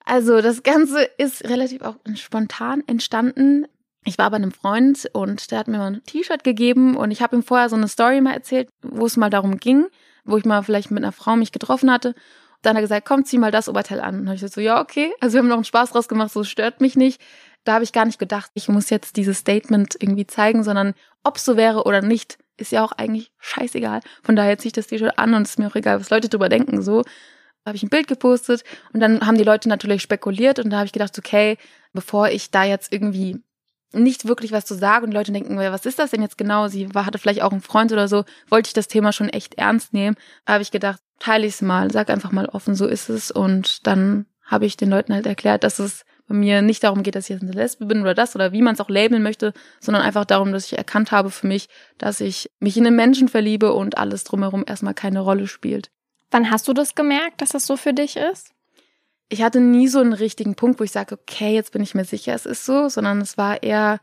Also 0.05 0.41
das 0.41 0.63
Ganze 0.63 1.03
ist 1.19 1.49
relativ 1.49 1.83
auch 1.83 1.97
spontan 2.15 2.85
entstanden. 2.87 3.67
Ich 4.05 4.19
war 4.19 4.31
bei 4.31 4.37
einem 4.37 4.53
Freund 4.53 5.11
und 5.15 5.51
der 5.51 5.59
hat 5.59 5.67
mir 5.67 5.79
mal 5.79 5.95
ein 5.95 6.05
T-Shirt 6.05 6.45
gegeben 6.45 6.97
und 6.97 7.11
ich 7.11 7.23
habe 7.23 7.35
ihm 7.35 7.43
vorher 7.43 7.71
so 7.71 7.75
eine 7.75 7.89
Story 7.89 8.21
mal 8.21 8.35
erzählt, 8.35 8.69
wo 8.83 9.05
es 9.05 9.17
mal 9.17 9.31
darum 9.31 9.57
ging, 9.57 9.87
wo 10.25 10.37
ich 10.37 10.45
mal 10.45 10.63
vielleicht 10.63 10.93
mit 10.93 11.03
einer 11.03 11.11
Frau 11.11 11.35
mich 11.35 11.51
getroffen 11.51 11.91
hatte. 11.91 12.15
Dann 12.63 12.77
hat 12.77 12.83
er 12.83 12.83
gesagt, 12.83 13.09
komm, 13.09 13.25
zieh 13.25 13.39
mal 13.39 13.51
das 13.51 13.69
Oberteil 13.69 14.01
an. 14.01 14.15
Und 14.15 14.21
dann 14.21 14.27
habe 14.29 14.35
ich 14.37 14.43
gesagt, 14.43 14.55
so, 14.55 14.61
ja, 14.61 14.81
okay. 14.81 15.13
Also 15.19 15.35
wir 15.35 15.39
haben 15.41 15.49
noch 15.49 15.57
einen 15.57 15.65
Spaß 15.65 15.91
draus 15.91 16.07
gemacht, 16.07 16.31
so 16.31 16.45
stört 16.45 16.81
mich 16.81 16.95
nicht 16.95 17.21
da 17.65 17.75
habe 17.75 17.85
ich 17.85 17.93
gar 17.93 18.05
nicht 18.05 18.19
gedacht, 18.19 18.51
ich 18.55 18.69
muss 18.69 18.91
jetzt 18.91 19.17
dieses 19.17 19.39
Statement 19.39 19.97
irgendwie 20.01 20.27
zeigen, 20.27 20.65
sondern 20.65 20.95
ob 21.25 21.39
so 21.39 21.57
wäre 21.57 21.85
oder 21.85 22.03
nicht, 22.03 22.39
ist 22.57 22.73
ja 22.73 22.85
auch 22.85 22.93
eigentlich 22.93 23.33
scheißegal. 23.39 24.01
Von 24.23 24.37
daher 24.37 24.59
ziehe 24.59 24.69
ich 24.69 24.73
das 24.73 24.87
T-Shirt 24.87 25.19
an 25.19 25.35
und 25.35 25.43
es 25.43 25.51
ist 25.51 25.59
mir 25.59 25.69
auch 25.69 25.77
egal, 25.77 26.01
was 26.01 26.11
Leute 26.11 26.29
drüber 26.29 26.49
denken. 26.49 26.83
So 26.83 27.03
habe 27.67 27.77
ich 27.77 27.83
ein 27.83 27.91
Bild 27.91 28.09
gepostet 28.09 28.65
und 28.93 29.01
dann 29.01 29.27
haben 29.27 29.37
die 29.37 29.45
Leute 29.45 29.69
natürlich 29.69 30.03
spekuliert 30.03 30.59
und 30.59 30.71
da 30.71 30.79
habe 30.79 30.87
ich 30.87 30.93
gedacht, 30.93 31.19
okay, 31.19 31.59
bevor 31.93 32.29
ich 32.29 32.51
da 32.51 32.65
jetzt 32.65 32.93
irgendwie 32.93 33.43
nicht 33.93 34.27
wirklich 34.27 34.53
was 34.53 34.67
zu 34.67 34.75
sagen 34.75 35.07
und 35.07 35.13
Leute 35.13 35.33
denken, 35.33 35.59
was 35.59 35.85
ist 35.85 35.99
das 35.99 36.11
denn 36.11 36.23
jetzt 36.23 36.39
genau? 36.39 36.69
Sie 36.69 36.89
hatte 36.95 37.19
vielleicht 37.19 37.43
auch 37.43 37.53
einen 37.53 37.61
Freund 37.61 37.93
oder 37.93 38.09
so, 38.09 38.25
wollte 38.49 38.69
ich 38.69 38.73
das 38.73 38.89
Thema 38.89 39.13
schon 39.13 39.29
echt 39.29 39.55
ernst 39.55 39.93
nehmen. 39.93 40.17
Da 40.45 40.55
habe 40.55 40.63
ich 40.63 40.71
gedacht, 40.71 41.01
teile 41.19 41.47
ich 41.47 41.55
es 41.55 41.63
mal, 41.63 41.91
sag 41.91 42.09
einfach 42.09 42.31
mal 42.31 42.47
offen, 42.47 42.75
so 42.75 42.87
ist 42.87 43.09
es. 43.09 43.31
Und 43.31 43.87
dann 43.87 44.27
habe 44.45 44.67
ich 44.67 44.77
den 44.77 44.91
Leuten 44.91 45.13
halt 45.13 45.27
erklärt, 45.27 45.65
dass 45.65 45.79
es 45.81 46.05
bei 46.31 46.37
mir 46.37 46.63
nicht 46.63 46.85
darum 46.85 47.03
geht, 47.03 47.17
dass 47.17 47.25
ich 47.25 47.31
jetzt 47.31 47.43
eine 47.43 47.51
Lesbe 47.51 47.87
bin 47.87 48.03
oder 48.03 48.15
das 48.15 48.37
oder 48.37 48.53
wie 48.53 48.63
man 48.63 48.75
es 48.75 48.81
auch 48.81 48.89
labeln 48.89 49.21
möchte, 49.21 49.53
sondern 49.81 50.05
einfach 50.05 50.25
darum, 50.25 50.53
dass 50.53 50.67
ich 50.67 50.79
erkannt 50.79 51.11
habe 51.11 51.29
für 51.29 51.49
mich, 51.49 51.69
dass 51.99 52.21
ich 52.21 52.53
mich 52.61 52.77
in 52.77 52.87
einen 52.87 52.95
Menschen 52.95 53.27
verliebe 53.27 53.73
und 53.73 53.99
alles 53.99 54.23
drumherum 54.23 54.63
erstmal 54.65 54.95
keine 54.95 55.21
Rolle 55.21 55.49
spielt. 55.49 55.91
Wann 56.31 56.49
hast 56.49 56.69
du 56.69 56.73
das 56.73 56.95
gemerkt, 56.95 57.43
dass 57.43 57.49
das 57.49 57.67
so 57.67 57.77
für 57.77 57.93
dich 57.93 58.17
ist? 58.17 58.53
Ich 59.29 59.43
hatte 59.43 59.61
nie 59.61 59.89
so 59.89 59.99
einen 59.99 60.13
richtigen 60.13 60.55
Punkt, 60.55 60.79
wo 60.79 60.85
ich 60.85 60.93
sage, 60.93 61.19
okay, 61.21 61.53
jetzt 61.53 61.73
bin 61.73 61.83
ich 61.83 61.97
mir 61.97 62.05
sicher, 62.05 62.33
es 62.33 62.47
ist 62.47 62.65
so, 62.65 62.89
sondern 62.89 63.21
es 63.21 63.37
war 63.37 63.65
eher 63.65 63.99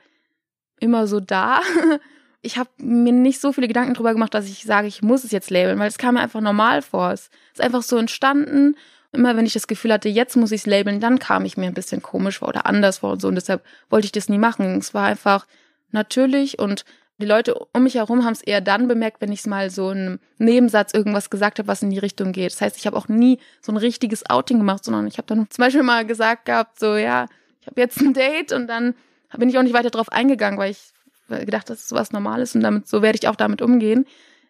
immer 0.79 1.07
so 1.07 1.19
da. 1.19 1.62
Ich 2.43 2.57
habe 2.57 2.69
mir 2.77 3.12
nicht 3.12 3.41
so 3.41 3.51
viele 3.51 3.67
Gedanken 3.67 3.96
drüber 3.96 4.13
gemacht, 4.13 4.34
dass 4.34 4.46
ich 4.46 4.63
sage, 4.63 4.88
ich 4.88 5.01
muss 5.01 5.24
es 5.24 5.31
jetzt 5.31 5.50
labeln, 5.50 5.79
weil 5.79 5.89
es 5.89 5.98
kam 5.98 6.13
mir 6.13 6.22
einfach 6.22 6.39
normal 6.39 6.84
vor. 6.84 7.12
Es 7.12 7.29
ist 7.51 7.60
einfach 7.60 7.81
so 7.81 7.98
entstanden 7.98 8.75
immer 9.11 9.35
wenn 9.35 9.45
ich 9.45 9.53
das 9.53 9.67
Gefühl 9.67 9.93
hatte, 9.93 10.09
jetzt 10.09 10.35
muss 10.35 10.51
ich 10.51 10.61
es 10.61 10.65
labeln, 10.65 10.99
dann 10.99 11.19
kam 11.19 11.45
ich 11.45 11.57
mir 11.57 11.67
ein 11.67 11.73
bisschen 11.73 12.01
komisch 12.01 12.39
vor 12.39 12.49
oder 12.49 12.65
anders 12.65 12.99
vor 12.99 13.11
und 13.13 13.21
so. 13.21 13.27
Und 13.27 13.35
deshalb 13.35 13.63
wollte 13.89 14.05
ich 14.05 14.11
das 14.11 14.29
nie 14.29 14.37
machen. 14.37 14.77
Es 14.77 14.93
war 14.93 15.05
einfach 15.05 15.47
natürlich 15.91 16.59
und 16.59 16.85
die 17.19 17.25
Leute 17.25 17.55
um 17.73 17.83
mich 17.83 17.95
herum 17.95 18.25
haben 18.25 18.33
es 18.33 18.43
eher 18.43 18.61
dann 18.61 18.87
bemerkt, 18.87 19.21
wenn 19.21 19.31
ich 19.31 19.39
es 19.39 19.47
mal 19.47 19.71
so 19.71 19.89
einen 19.89 20.19
Nebensatz 20.37 20.93
irgendwas 20.93 21.31
gesagt 21.31 21.57
habe, 21.57 21.67
was 21.67 21.81
in 21.81 21.89
die 21.89 21.97
Richtung 21.97 22.31
geht. 22.31 22.51
Das 22.51 22.61
heißt, 22.61 22.77
ich 22.77 22.85
habe 22.85 22.95
auch 22.95 23.07
nie 23.07 23.39
so 23.59 23.71
ein 23.71 23.77
richtiges 23.77 24.29
Outing 24.29 24.59
gemacht, 24.59 24.83
sondern 24.83 25.07
ich 25.07 25.17
habe 25.17 25.25
dann 25.25 25.49
zum 25.49 25.63
Beispiel 25.63 25.81
mal 25.81 26.05
gesagt 26.05 26.45
gehabt, 26.45 26.79
so 26.79 26.95
ja, 26.95 27.25
ich 27.59 27.67
habe 27.67 27.81
jetzt 27.81 27.99
ein 28.01 28.13
Date 28.13 28.51
und 28.51 28.67
dann 28.67 28.93
bin 29.35 29.49
ich 29.49 29.57
auch 29.57 29.63
nicht 29.63 29.73
weiter 29.73 29.89
drauf 29.89 30.11
eingegangen, 30.11 30.59
weil 30.59 30.71
ich 30.71 30.93
gedacht, 31.27 31.69
dass 31.69 31.79
es 31.79 31.87
sowas 31.87 32.11
Normales 32.11 32.53
und 32.53 32.61
damit 32.61 32.87
so 32.87 33.01
werde 33.01 33.17
ich 33.19 33.27
auch 33.27 33.35
damit 33.35 33.61
umgehen. 33.63 34.05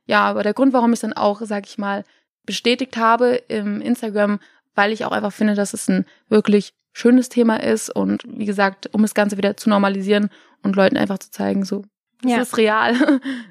Ja, 0.05 0.21
aber 0.21 0.43
der 0.43 0.53
Grund, 0.53 0.73
warum 0.73 0.91
ich 0.91 0.99
dann 0.99 1.13
auch, 1.13 1.41
sag 1.43 1.65
ich 1.67 1.77
mal, 1.77 2.03
bestätigt 2.47 2.97
habe 2.97 3.35
im 3.47 3.79
Instagram, 3.81 4.39
weil 4.73 4.91
ich 4.91 5.05
auch 5.05 5.11
einfach 5.11 5.31
finde, 5.31 5.53
dass 5.53 5.73
es 5.73 5.87
ein 5.87 6.05
wirklich 6.29 6.73
schönes 6.93 7.29
Thema 7.29 7.57
ist 7.57 7.95
und 7.95 8.23
wie 8.27 8.45
gesagt, 8.45 8.89
um 8.91 9.03
das 9.03 9.13
Ganze 9.13 9.37
wieder 9.37 9.55
zu 9.55 9.69
normalisieren 9.69 10.29
und 10.63 10.75
Leuten 10.75 10.97
einfach 10.97 11.19
zu 11.19 11.29
zeigen, 11.29 11.63
so, 11.63 11.83
es 12.23 12.31
ja. 12.31 12.41
ist 12.41 12.57
real. 12.57 12.95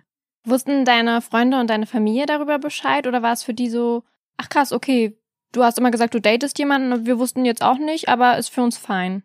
Wussten 0.44 0.84
deine 0.84 1.22
Freunde 1.22 1.60
und 1.60 1.70
deine 1.70 1.86
Familie 1.86 2.26
darüber 2.26 2.58
Bescheid 2.58 3.06
oder 3.06 3.22
war 3.22 3.32
es 3.32 3.44
für 3.44 3.54
die 3.54 3.68
so, 3.68 4.02
ach 4.36 4.48
krass, 4.48 4.72
okay, 4.72 5.16
du 5.52 5.62
hast 5.62 5.78
immer 5.78 5.92
gesagt, 5.92 6.14
du 6.14 6.20
datest 6.20 6.58
jemanden 6.58 6.92
und 6.92 7.06
wir 7.06 7.18
wussten 7.18 7.44
jetzt 7.44 7.62
auch 7.62 7.78
nicht, 7.78 8.08
aber 8.08 8.36
ist 8.38 8.48
für 8.48 8.62
uns 8.62 8.76
fein? 8.76 9.22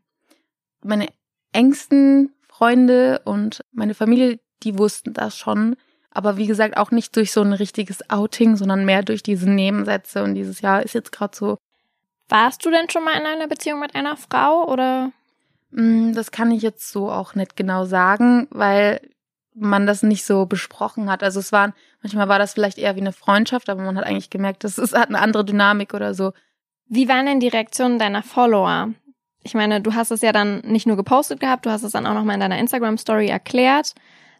Meine 0.84 1.08
engsten 1.52 2.34
Freunde 2.48 3.22
und 3.26 3.64
meine 3.72 3.94
Familie, 3.94 4.40
die 4.64 4.78
wussten 4.78 5.14
das 5.14 5.36
schon. 5.38 5.76
Aber 6.12 6.38
wie 6.38 6.48
gesagt, 6.48 6.78
auch 6.78 6.92
nicht 6.92 7.16
durch 7.16 7.32
so 7.32 7.42
ein 7.42 7.54
richtiges 7.54 8.10
Outing, 8.10 8.58
sondern 8.58 8.86
mehr 8.86 9.02
durch 9.02 9.24
diese 9.24 9.50
Nebensätze 9.50 10.24
und 10.24 10.36
dieses 10.36 10.62
Jahr 10.62 10.84
ist 10.84 10.94
jetzt 10.94 11.12
gerade 11.12 11.36
so. 11.36 11.58
Warst 12.28 12.66
du 12.66 12.72
denn 12.72 12.90
schon 12.90 13.04
mal 13.04 13.18
in 13.18 13.26
einer 13.26 13.48
Beziehung 13.48 13.80
mit 13.80 13.96
einer 13.96 14.18
Frau 14.18 14.68
oder? 14.68 15.12
Mm, 15.72 16.14
das 16.14 16.32
kann 16.32 16.52
ich 16.52 16.62
jetzt 16.62 16.92
so 16.92 17.10
auch 17.10 17.36
nicht 17.36 17.56
genau 17.56 17.86
sagen, 17.86 18.48
weil 18.52 19.02
man 19.54 19.86
das 19.86 20.04
nicht 20.04 20.26
so 20.26 20.46
besprochen 20.46 21.10
hat. 21.10 21.24
Also 21.24 21.40
es 21.40 21.52
waren, 21.52 21.74
manchmal 22.02 22.30
war 22.30 22.40
das 22.40 22.54
vielleicht 22.54 22.78
eher 22.78 22.96
wie 22.96 23.02
eine 23.02 23.14
Freundschaft, 23.14 23.70
aber 23.70 23.82
man 23.82 23.98
hat 23.98 24.06
eigentlich 24.06 24.30
gemerkt, 24.30 24.64
das 24.64 24.78
ist, 24.78 24.94
hat 24.96 25.10
eine 25.10 25.20
andere 25.20 25.46
Dynamik 25.46 25.94
oder 25.94 26.14
so. 26.14 26.34
Wie 26.88 27.08
waren 27.08 27.26
denn 27.26 27.40
die 27.40 27.48
Reaktionen 27.48 28.00
deiner 28.00 28.24
Follower? 28.24 28.90
Ich 29.44 29.54
meine, 29.54 29.82
du 29.82 29.94
hast 29.94 30.12
es 30.12 30.22
ja 30.22 30.32
dann 30.32 30.60
nicht 30.60 30.88
nur 30.88 30.98
gepostet 30.98 31.40
gehabt, 31.40 31.66
du 31.66 31.72
hast 31.72 31.84
es 31.84 31.94
dann 31.94 32.06
auch 32.06 32.14
nochmal 32.14 32.36
in 32.36 32.42
deiner 32.42 32.60
Instagram-Story 32.60 33.28
erklärt. 33.28 33.94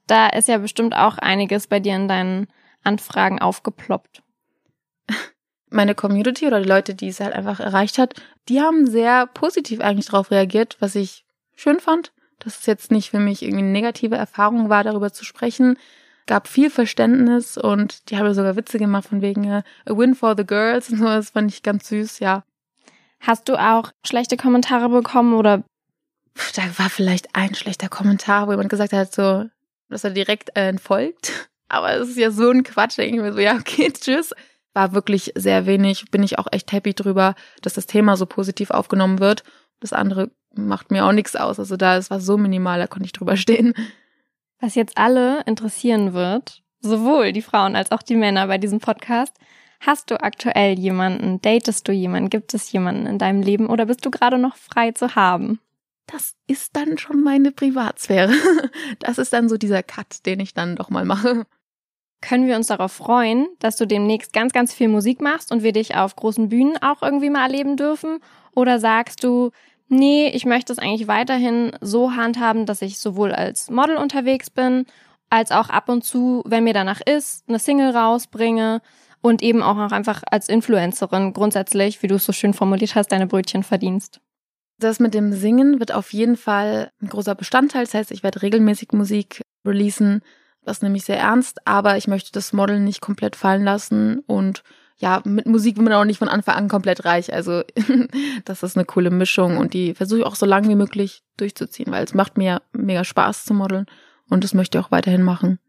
Da 0.08 0.28
ist 0.28 0.48
ja 0.48 0.58
bestimmt 0.58 0.96
auch 0.96 1.18
einiges 1.18 1.68
bei 1.68 1.80
dir 1.80 1.96
in 1.96 2.08
deinen 2.08 2.48
Anfragen 2.84 3.40
aufgeploppt. 3.40 4.24
Meine 5.70 5.96
Community 5.96 6.48
oder 6.48 6.62
die 6.62 6.68
Leute, 6.68 6.96
die 6.96 7.08
es 7.08 7.20
halt 7.20 7.34
einfach 7.34 7.60
erreicht 7.60 7.98
hat, 7.98 8.16
die 8.50 8.60
haben 8.60 8.88
sehr 8.88 9.28
positiv 9.28 9.80
eigentlich 9.80 10.08
darauf 10.08 10.32
reagiert, 10.32 10.78
was 10.80 10.96
ich 10.96 11.26
schön 11.56 11.80
fand. 11.80 12.12
Dass 12.40 12.60
es 12.60 12.66
jetzt 12.66 12.92
nicht 12.92 13.12
für 13.12 13.20
mich 13.20 13.44
irgendwie 13.44 13.64
eine 13.64 13.72
negative 13.72 14.16
Erfahrung 14.16 14.70
war, 14.70 14.84
darüber 14.84 15.14
zu 15.14 15.24
sprechen. 15.24 15.78
Gab 16.26 16.48
viel 16.48 16.70
Verständnis 16.70 17.56
und 17.58 18.10
die 18.10 18.18
haben 18.18 18.34
sogar 18.34 18.56
Witze 18.56 18.80
gemacht 18.80 19.08
von 19.08 19.22
wegen 19.22 19.44
äh, 19.44 19.64
a 19.86 19.98
win 19.98 20.16
for 20.16 20.36
the 20.36 20.46
girls 20.46 20.90
und 20.90 20.98
so. 20.98 21.06
Das 21.06 21.32
fand 21.32 21.52
ich 21.52 21.62
ganz 21.62 21.88
süß, 21.90 22.20
ja. 22.20 22.44
Hast 23.20 23.48
du 23.48 23.56
auch 23.56 23.92
schlechte 24.06 24.38
Kommentare 24.38 24.90
bekommen 24.90 25.34
oder? 25.36 25.64
Da 26.56 26.64
war 26.78 26.90
vielleicht 26.90 27.36
ein 27.36 27.54
schlechter 27.54 27.90
Kommentar, 27.90 28.48
wo 28.48 28.52
jemand 28.52 28.70
gesagt 28.70 28.94
hat, 28.94 29.14
so, 29.14 29.46
dass 29.92 30.04
er 30.04 30.12
direkt 30.12 30.56
äh, 30.56 30.68
entfolgt. 30.68 31.50
Aber 31.70 31.94
es 31.94 32.10
ist 32.10 32.18
ja 32.18 32.32
so 32.32 32.50
ein 32.50 32.64
Quatsch. 32.64 32.98
Denke 32.98 33.18
ich 33.18 33.22
mir 33.22 33.34
so, 33.34 33.40
ja, 33.40 33.56
okay, 33.56 33.92
tschüss. 33.94 34.34
War 34.74 34.94
wirklich 34.94 35.32
sehr 35.36 35.66
wenig. 35.66 36.12
Bin 36.12 36.24
ich 36.24 36.40
auch 36.40 36.48
echt 36.52 36.72
happy 36.72 36.94
drüber, 36.94 37.36
dass 37.62 37.74
das 37.74 37.86
Thema 37.86 38.18
so 38.18 38.26
positiv 38.26 38.72
aufgenommen 38.72 39.20
wird. 39.20 39.44
Das 39.80 39.94
andere 39.94 40.32
macht 40.54 40.92
mir 40.92 41.06
auch 41.06 41.12
nichts 41.12 41.36
aus. 41.36 41.60
Also 41.60 41.78
da, 41.78 41.98
es 41.98 42.10
war 42.10 42.20
so 42.20 42.38
minimal, 42.38 42.80
da 42.80 42.88
konnte 42.88 43.06
ich 43.06 43.14
drüber 43.14 43.38
stehen. 43.38 43.74
Was 44.60 44.76
jetzt 44.76 44.98
alle 44.98 45.42
interessieren 45.46 46.14
wird, 46.14 46.62
sowohl 46.82 47.32
die 47.32 47.42
Frauen 47.42 47.76
als 47.76 47.92
auch 47.92 48.02
die 48.02 48.16
Männer 48.16 48.48
bei 48.48 48.58
diesem 48.58 48.80
Podcast, 48.80 49.36
Hast 49.84 50.12
du 50.12 50.22
aktuell 50.22 50.78
jemanden? 50.78 51.42
Datest 51.42 51.88
du 51.88 51.92
jemanden? 51.92 52.30
Gibt 52.30 52.54
es 52.54 52.72
jemanden 52.72 53.08
in 53.08 53.18
deinem 53.18 53.42
Leben 53.42 53.66
oder 53.66 53.88
bist 53.88 54.06
du 54.06 54.12
gerade 54.12 54.38
noch 54.38 54.56
frei 54.56 54.92
zu 54.92 55.16
haben? 55.16 55.60
Das 56.12 56.36
ist 56.48 56.76
dann 56.76 56.98
schon 56.98 57.22
meine 57.22 57.52
Privatsphäre. 57.52 58.34
Das 59.00 59.18
ist 59.18 59.34
dann 59.34 59.50
so 59.50 59.58
dieser 59.58 59.84
Cut, 59.84 60.26
den 60.26 60.40
ich 60.40 60.54
dann 60.54 60.76
doch 60.76 60.90
mal 60.90 61.06
mache. 61.06 61.46
Können 62.22 62.48
wir 62.48 62.56
uns 62.56 62.68
darauf 62.68 62.92
freuen, 62.92 63.48
dass 63.60 63.78
du 63.78 63.88
demnächst 63.88 64.32
ganz, 64.32 64.54
ganz 64.54 64.74
viel 64.74 64.90
Musik 64.90 65.22
machst 65.22 65.52
und 65.52 65.64
wir 65.64 65.72
dich 65.72 65.96
auf 65.96 66.16
großen 66.16 66.50
Bühnen 66.50 66.78
auch 66.82 67.02
irgendwie 67.02 67.30
mal 67.32 67.44
erleben 67.44 67.78
dürfen? 67.78 68.20
Oder 68.54 68.80
sagst 68.80 69.24
du, 69.24 69.52
nee, 69.88 70.30
ich 70.30 70.46
möchte 70.46 70.72
es 70.72 70.80
eigentlich 70.80 71.08
weiterhin 71.08 71.72
so 71.82 72.16
handhaben, 72.16 72.66
dass 72.66 72.82
ich 72.82 73.00
sowohl 73.00 73.32
als 73.32 73.72
Model 73.72 73.98
unterwegs 73.98 74.50
bin, 74.50 74.86
als 75.30 75.52
auch 75.52 75.70
ab 75.70 75.90
und 75.90 76.04
zu, 76.04 76.44
wenn 76.46 76.64
mir 76.64 76.74
danach 76.74 77.02
ist, 77.02 77.48
eine 77.48 77.58
Single 77.58 77.96
rausbringe 77.96 78.82
und 79.22 79.42
eben 79.42 79.64
auch 79.64 79.76
noch 79.76 79.92
einfach 79.92 80.22
als 80.30 80.50
Influencerin 80.50 81.34
grundsätzlich, 81.34 82.04
wie 82.04 82.08
du 82.08 82.16
es 82.16 82.26
so 82.26 82.34
schön 82.34 82.54
formuliert 82.54 82.96
hast, 82.96 83.12
deine 83.12 83.28
Brötchen 83.28 83.64
verdienst? 83.64 84.22
Das 84.82 85.00
mit 85.00 85.14
dem 85.14 85.32
Singen 85.32 85.80
wird 85.80 85.94
auf 85.94 86.12
jeden 86.12 86.36
Fall 86.36 86.92
ein 87.02 87.08
großer 87.08 87.36
Bestandteil. 87.36 87.86
Das 87.86 87.94
heißt, 87.94 88.12
ich 88.12 88.24
werde 88.24 88.42
regelmäßig 88.42 88.94
Musik 88.94 89.44
releasen. 89.64 90.22
Das 90.66 90.82
nehme 90.82 90.98
ich 90.98 91.06
sehr 91.06 91.20
ernst, 91.20 91.68
aber 91.68 91.98
ich 91.98 92.08
möchte 92.08 92.32
das 92.32 92.52
Model 92.52 92.80
nicht 92.80 93.00
komplett 93.00 93.36
fallen 93.36 93.64
lassen 93.64 94.20
und 94.26 94.64
ja, 94.98 95.22
mit 95.24 95.48
Musik 95.48 95.78
wird 95.78 95.86
man 95.86 95.94
auch 95.94 96.06
nicht 96.06 96.20
von 96.20 96.30
Anfang 96.30 96.56
an 96.56 96.68
komplett 96.68 97.06
reich. 97.06 97.34
Also 97.34 97.64
das 98.46 98.64
ist 98.64 98.76
eine 98.76 98.86
coole 98.86 99.12
Mischung 99.12 99.58
und 99.58 99.74
die 99.74 99.94
versuche 99.94 100.20
ich 100.20 100.26
auch 100.26 100.36
so 100.36 100.46
lange 100.46 100.68
wie 100.70 100.76
möglich 100.76 101.24
durchzuziehen, 101.38 101.92
weil 101.92 102.04
es 102.04 102.14
macht 102.14 102.38
mir 102.38 102.62
mega 102.72 103.04
Spaß 103.04 103.46
zu 103.46 103.54
modeln 103.54 103.86
und 104.30 104.44
das 104.44 104.54
möchte 104.54 104.78
ich 104.78 104.84
auch 104.84 104.92
weiterhin 104.92 105.24
machen. 105.24 105.60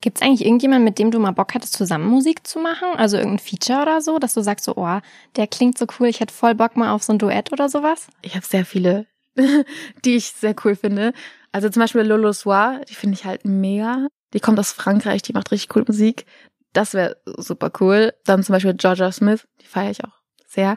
Gibt 0.00 0.16
es 0.16 0.22
eigentlich 0.22 0.44
irgendjemanden, 0.46 0.84
mit 0.84 0.98
dem 0.98 1.10
du 1.10 1.18
mal 1.18 1.32
Bock 1.32 1.54
hattest, 1.54 1.74
zusammen 1.74 2.06
Musik 2.06 2.46
zu 2.46 2.58
machen? 2.58 2.88
Also 2.96 3.18
irgendein 3.18 3.38
Feature 3.38 3.82
oder 3.82 4.00
so, 4.00 4.18
dass 4.18 4.34
du 4.34 4.42
sagst 4.42 4.64
so, 4.64 4.76
oh, 4.76 5.00
der 5.36 5.46
klingt 5.46 5.76
so 5.76 5.86
cool, 5.98 6.08
ich 6.08 6.20
hätte 6.20 6.32
voll 6.32 6.54
Bock 6.54 6.76
mal 6.76 6.92
auf 6.92 7.02
so 7.02 7.12
ein 7.12 7.18
Duett 7.18 7.52
oder 7.52 7.68
sowas? 7.68 8.08
Ich 8.22 8.34
habe 8.34 8.46
sehr 8.46 8.64
viele, 8.64 9.06
die 10.04 10.16
ich 10.16 10.32
sehr 10.32 10.54
cool 10.64 10.74
finde. 10.74 11.12
Also 11.52 11.68
zum 11.68 11.80
Beispiel 11.80 12.02
Lolo 12.02 12.32
Soir, 12.32 12.80
die 12.88 12.94
finde 12.94 13.14
ich 13.14 13.24
halt 13.24 13.44
mega. 13.44 14.06
Die 14.32 14.40
kommt 14.40 14.58
aus 14.58 14.72
Frankreich, 14.72 15.22
die 15.22 15.32
macht 15.32 15.50
richtig 15.50 15.74
cool 15.76 15.84
Musik. 15.86 16.24
Das 16.72 16.94
wäre 16.94 17.16
super 17.36 17.70
cool. 17.80 18.14
Dann 18.24 18.42
zum 18.42 18.54
Beispiel 18.54 18.74
Georgia 18.74 19.10
Smith, 19.12 19.46
die 19.60 19.66
feiere 19.66 19.90
ich 19.90 20.04
auch 20.04 20.20
sehr. 20.46 20.76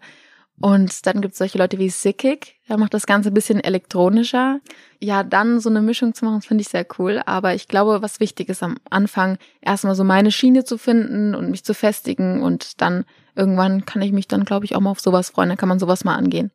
Und 0.63 1.05
dann 1.05 1.19
gibt 1.19 1.33
es 1.33 1.39
solche 1.39 1.57
Leute 1.57 1.77
wie 1.77 1.89
Sickig, 1.89 2.55
der 2.69 2.77
macht 2.77 2.93
das 2.93 3.05
Ganze 3.05 3.31
ein 3.31 3.33
bisschen 3.33 3.59
elektronischer. 3.59 4.61
Ja, 5.01 5.23
dann 5.23 5.59
so 5.59 5.69
eine 5.69 5.81
Mischung 5.81 6.13
zu 6.13 6.23
machen, 6.23 6.41
finde 6.41 6.61
ich 6.61 6.69
sehr 6.69 6.87
cool. 6.97 7.21
Aber 7.25 7.53
ich 7.53 7.67
glaube, 7.67 8.01
was 8.01 8.21
wichtig 8.21 8.47
ist 8.47 8.63
am 8.63 8.77
Anfang, 8.89 9.37
erstmal 9.59 9.93
so 9.93 10.05
meine 10.05 10.31
Schiene 10.31 10.63
zu 10.63 10.77
finden 10.77 11.35
und 11.35 11.51
mich 11.51 11.65
zu 11.65 11.73
festigen. 11.73 12.41
Und 12.41 12.79
dann 12.79 13.03
irgendwann 13.35 13.83
kann 13.83 14.01
ich 14.01 14.13
mich 14.13 14.29
dann, 14.29 14.45
glaube 14.45 14.63
ich, 14.63 14.73
auch 14.73 14.79
mal 14.79 14.91
auf 14.91 15.01
sowas 15.01 15.31
freuen. 15.31 15.49
Dann 15.49 15.57
kann 15.57 15.67
man 15.67 15.79
sowas 15.79 16.05
mal 16.05 16.15
angehen. 16.15 16.49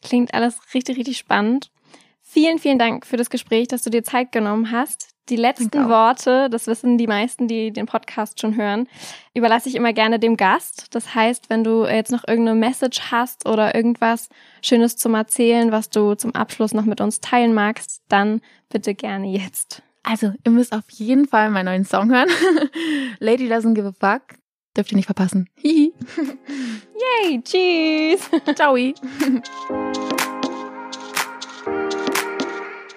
Klingt 0.00 0.32
alles 0.32 0.56
richtig, 0.72 0.96
richtig 0.96 1.18
spannend. 1.18 1.70
Vielen, 2.22 2.58
vielen 2.58 2.78
Dank 2.78 3.04
für 3.04 3.18
das 3.18 3.28
Gespräch, 3.28 3.68
dass 3.68 3.82
du 3.82 3.90
dir 3.90 4.04
Zeit 4.04 4.32
genommen 4.32 4.72
hast. 4.72 5.07
Die 5.28 5.36
letzten 5.36 5.88
Worte, 5.88 6.48
das 6.50 6.66
wissen 6.66 6.96
die 6.96 7.06
meisten, 7.06 7.48
die 7.48 7.70
den 7.70 7.86
Podcast 7.86 8.40
schon 8.40 8.56
hören, 8.56 8.88
überlasse 9.34 9.68
ich 9.68 9.74
immer 9.74 9.92
gerne 9.92 10.18
dem 10.18 10.36
Gast. 10.36 10.94
Das 10.94 11.14
heißt, 11.14 11.50
wenn 11.50 11.64
du 11.64 11.84
jetzt 11.84 12.10
noch 12.10 12.26
irgendeine 12.26 12.58
Message 12.58 13.10
hast 13.10 13.46
oder 13.46 13.74
irgendwas 13.74 14.30
Schönes 14.62 14.96
zum 14.96 15.14
Erzählen, 15.14 15.70
was 15.70 15.90
du 15.90 16.14
zum 16.14 16.34
Abschluss 16.34 16.72
noch 16.72 16.84
mit 16.84 17.00
uns 17.00 17.20
teilen 17.20 17.52
magst, 17.52 18.02
dann 18.08 18.40
bitte 18.70 18.94
gerne 18.94 19.28
jetzt. 19.28 19.82
Also, 20.02 20.32
ihr 20.44 20.50
müsst 20.50 20.72
auf 20.72 20.88
jeden 20.90 21.26
Fall 21.26 21.50
meinen 21.50 21.66
neuen 21.66 21.84
Song 21.84 22.10
hören. 22.10 22.30
Lady 23.18 23.48
Doesn't 23.48 23.74
Give 23.74 23.88
a 23.88 23.92
Fuck. 23.92 24.38
Dürft 24.76 24.92
ihr 24.92 24.96
nicht 24.96 25.06
verpassen. 25.06 25.50
Hihi. 25.56 25.92
Yay, 27.26 27.42
tschüss. 27.42 28.30
Ciao. 28.54 28.76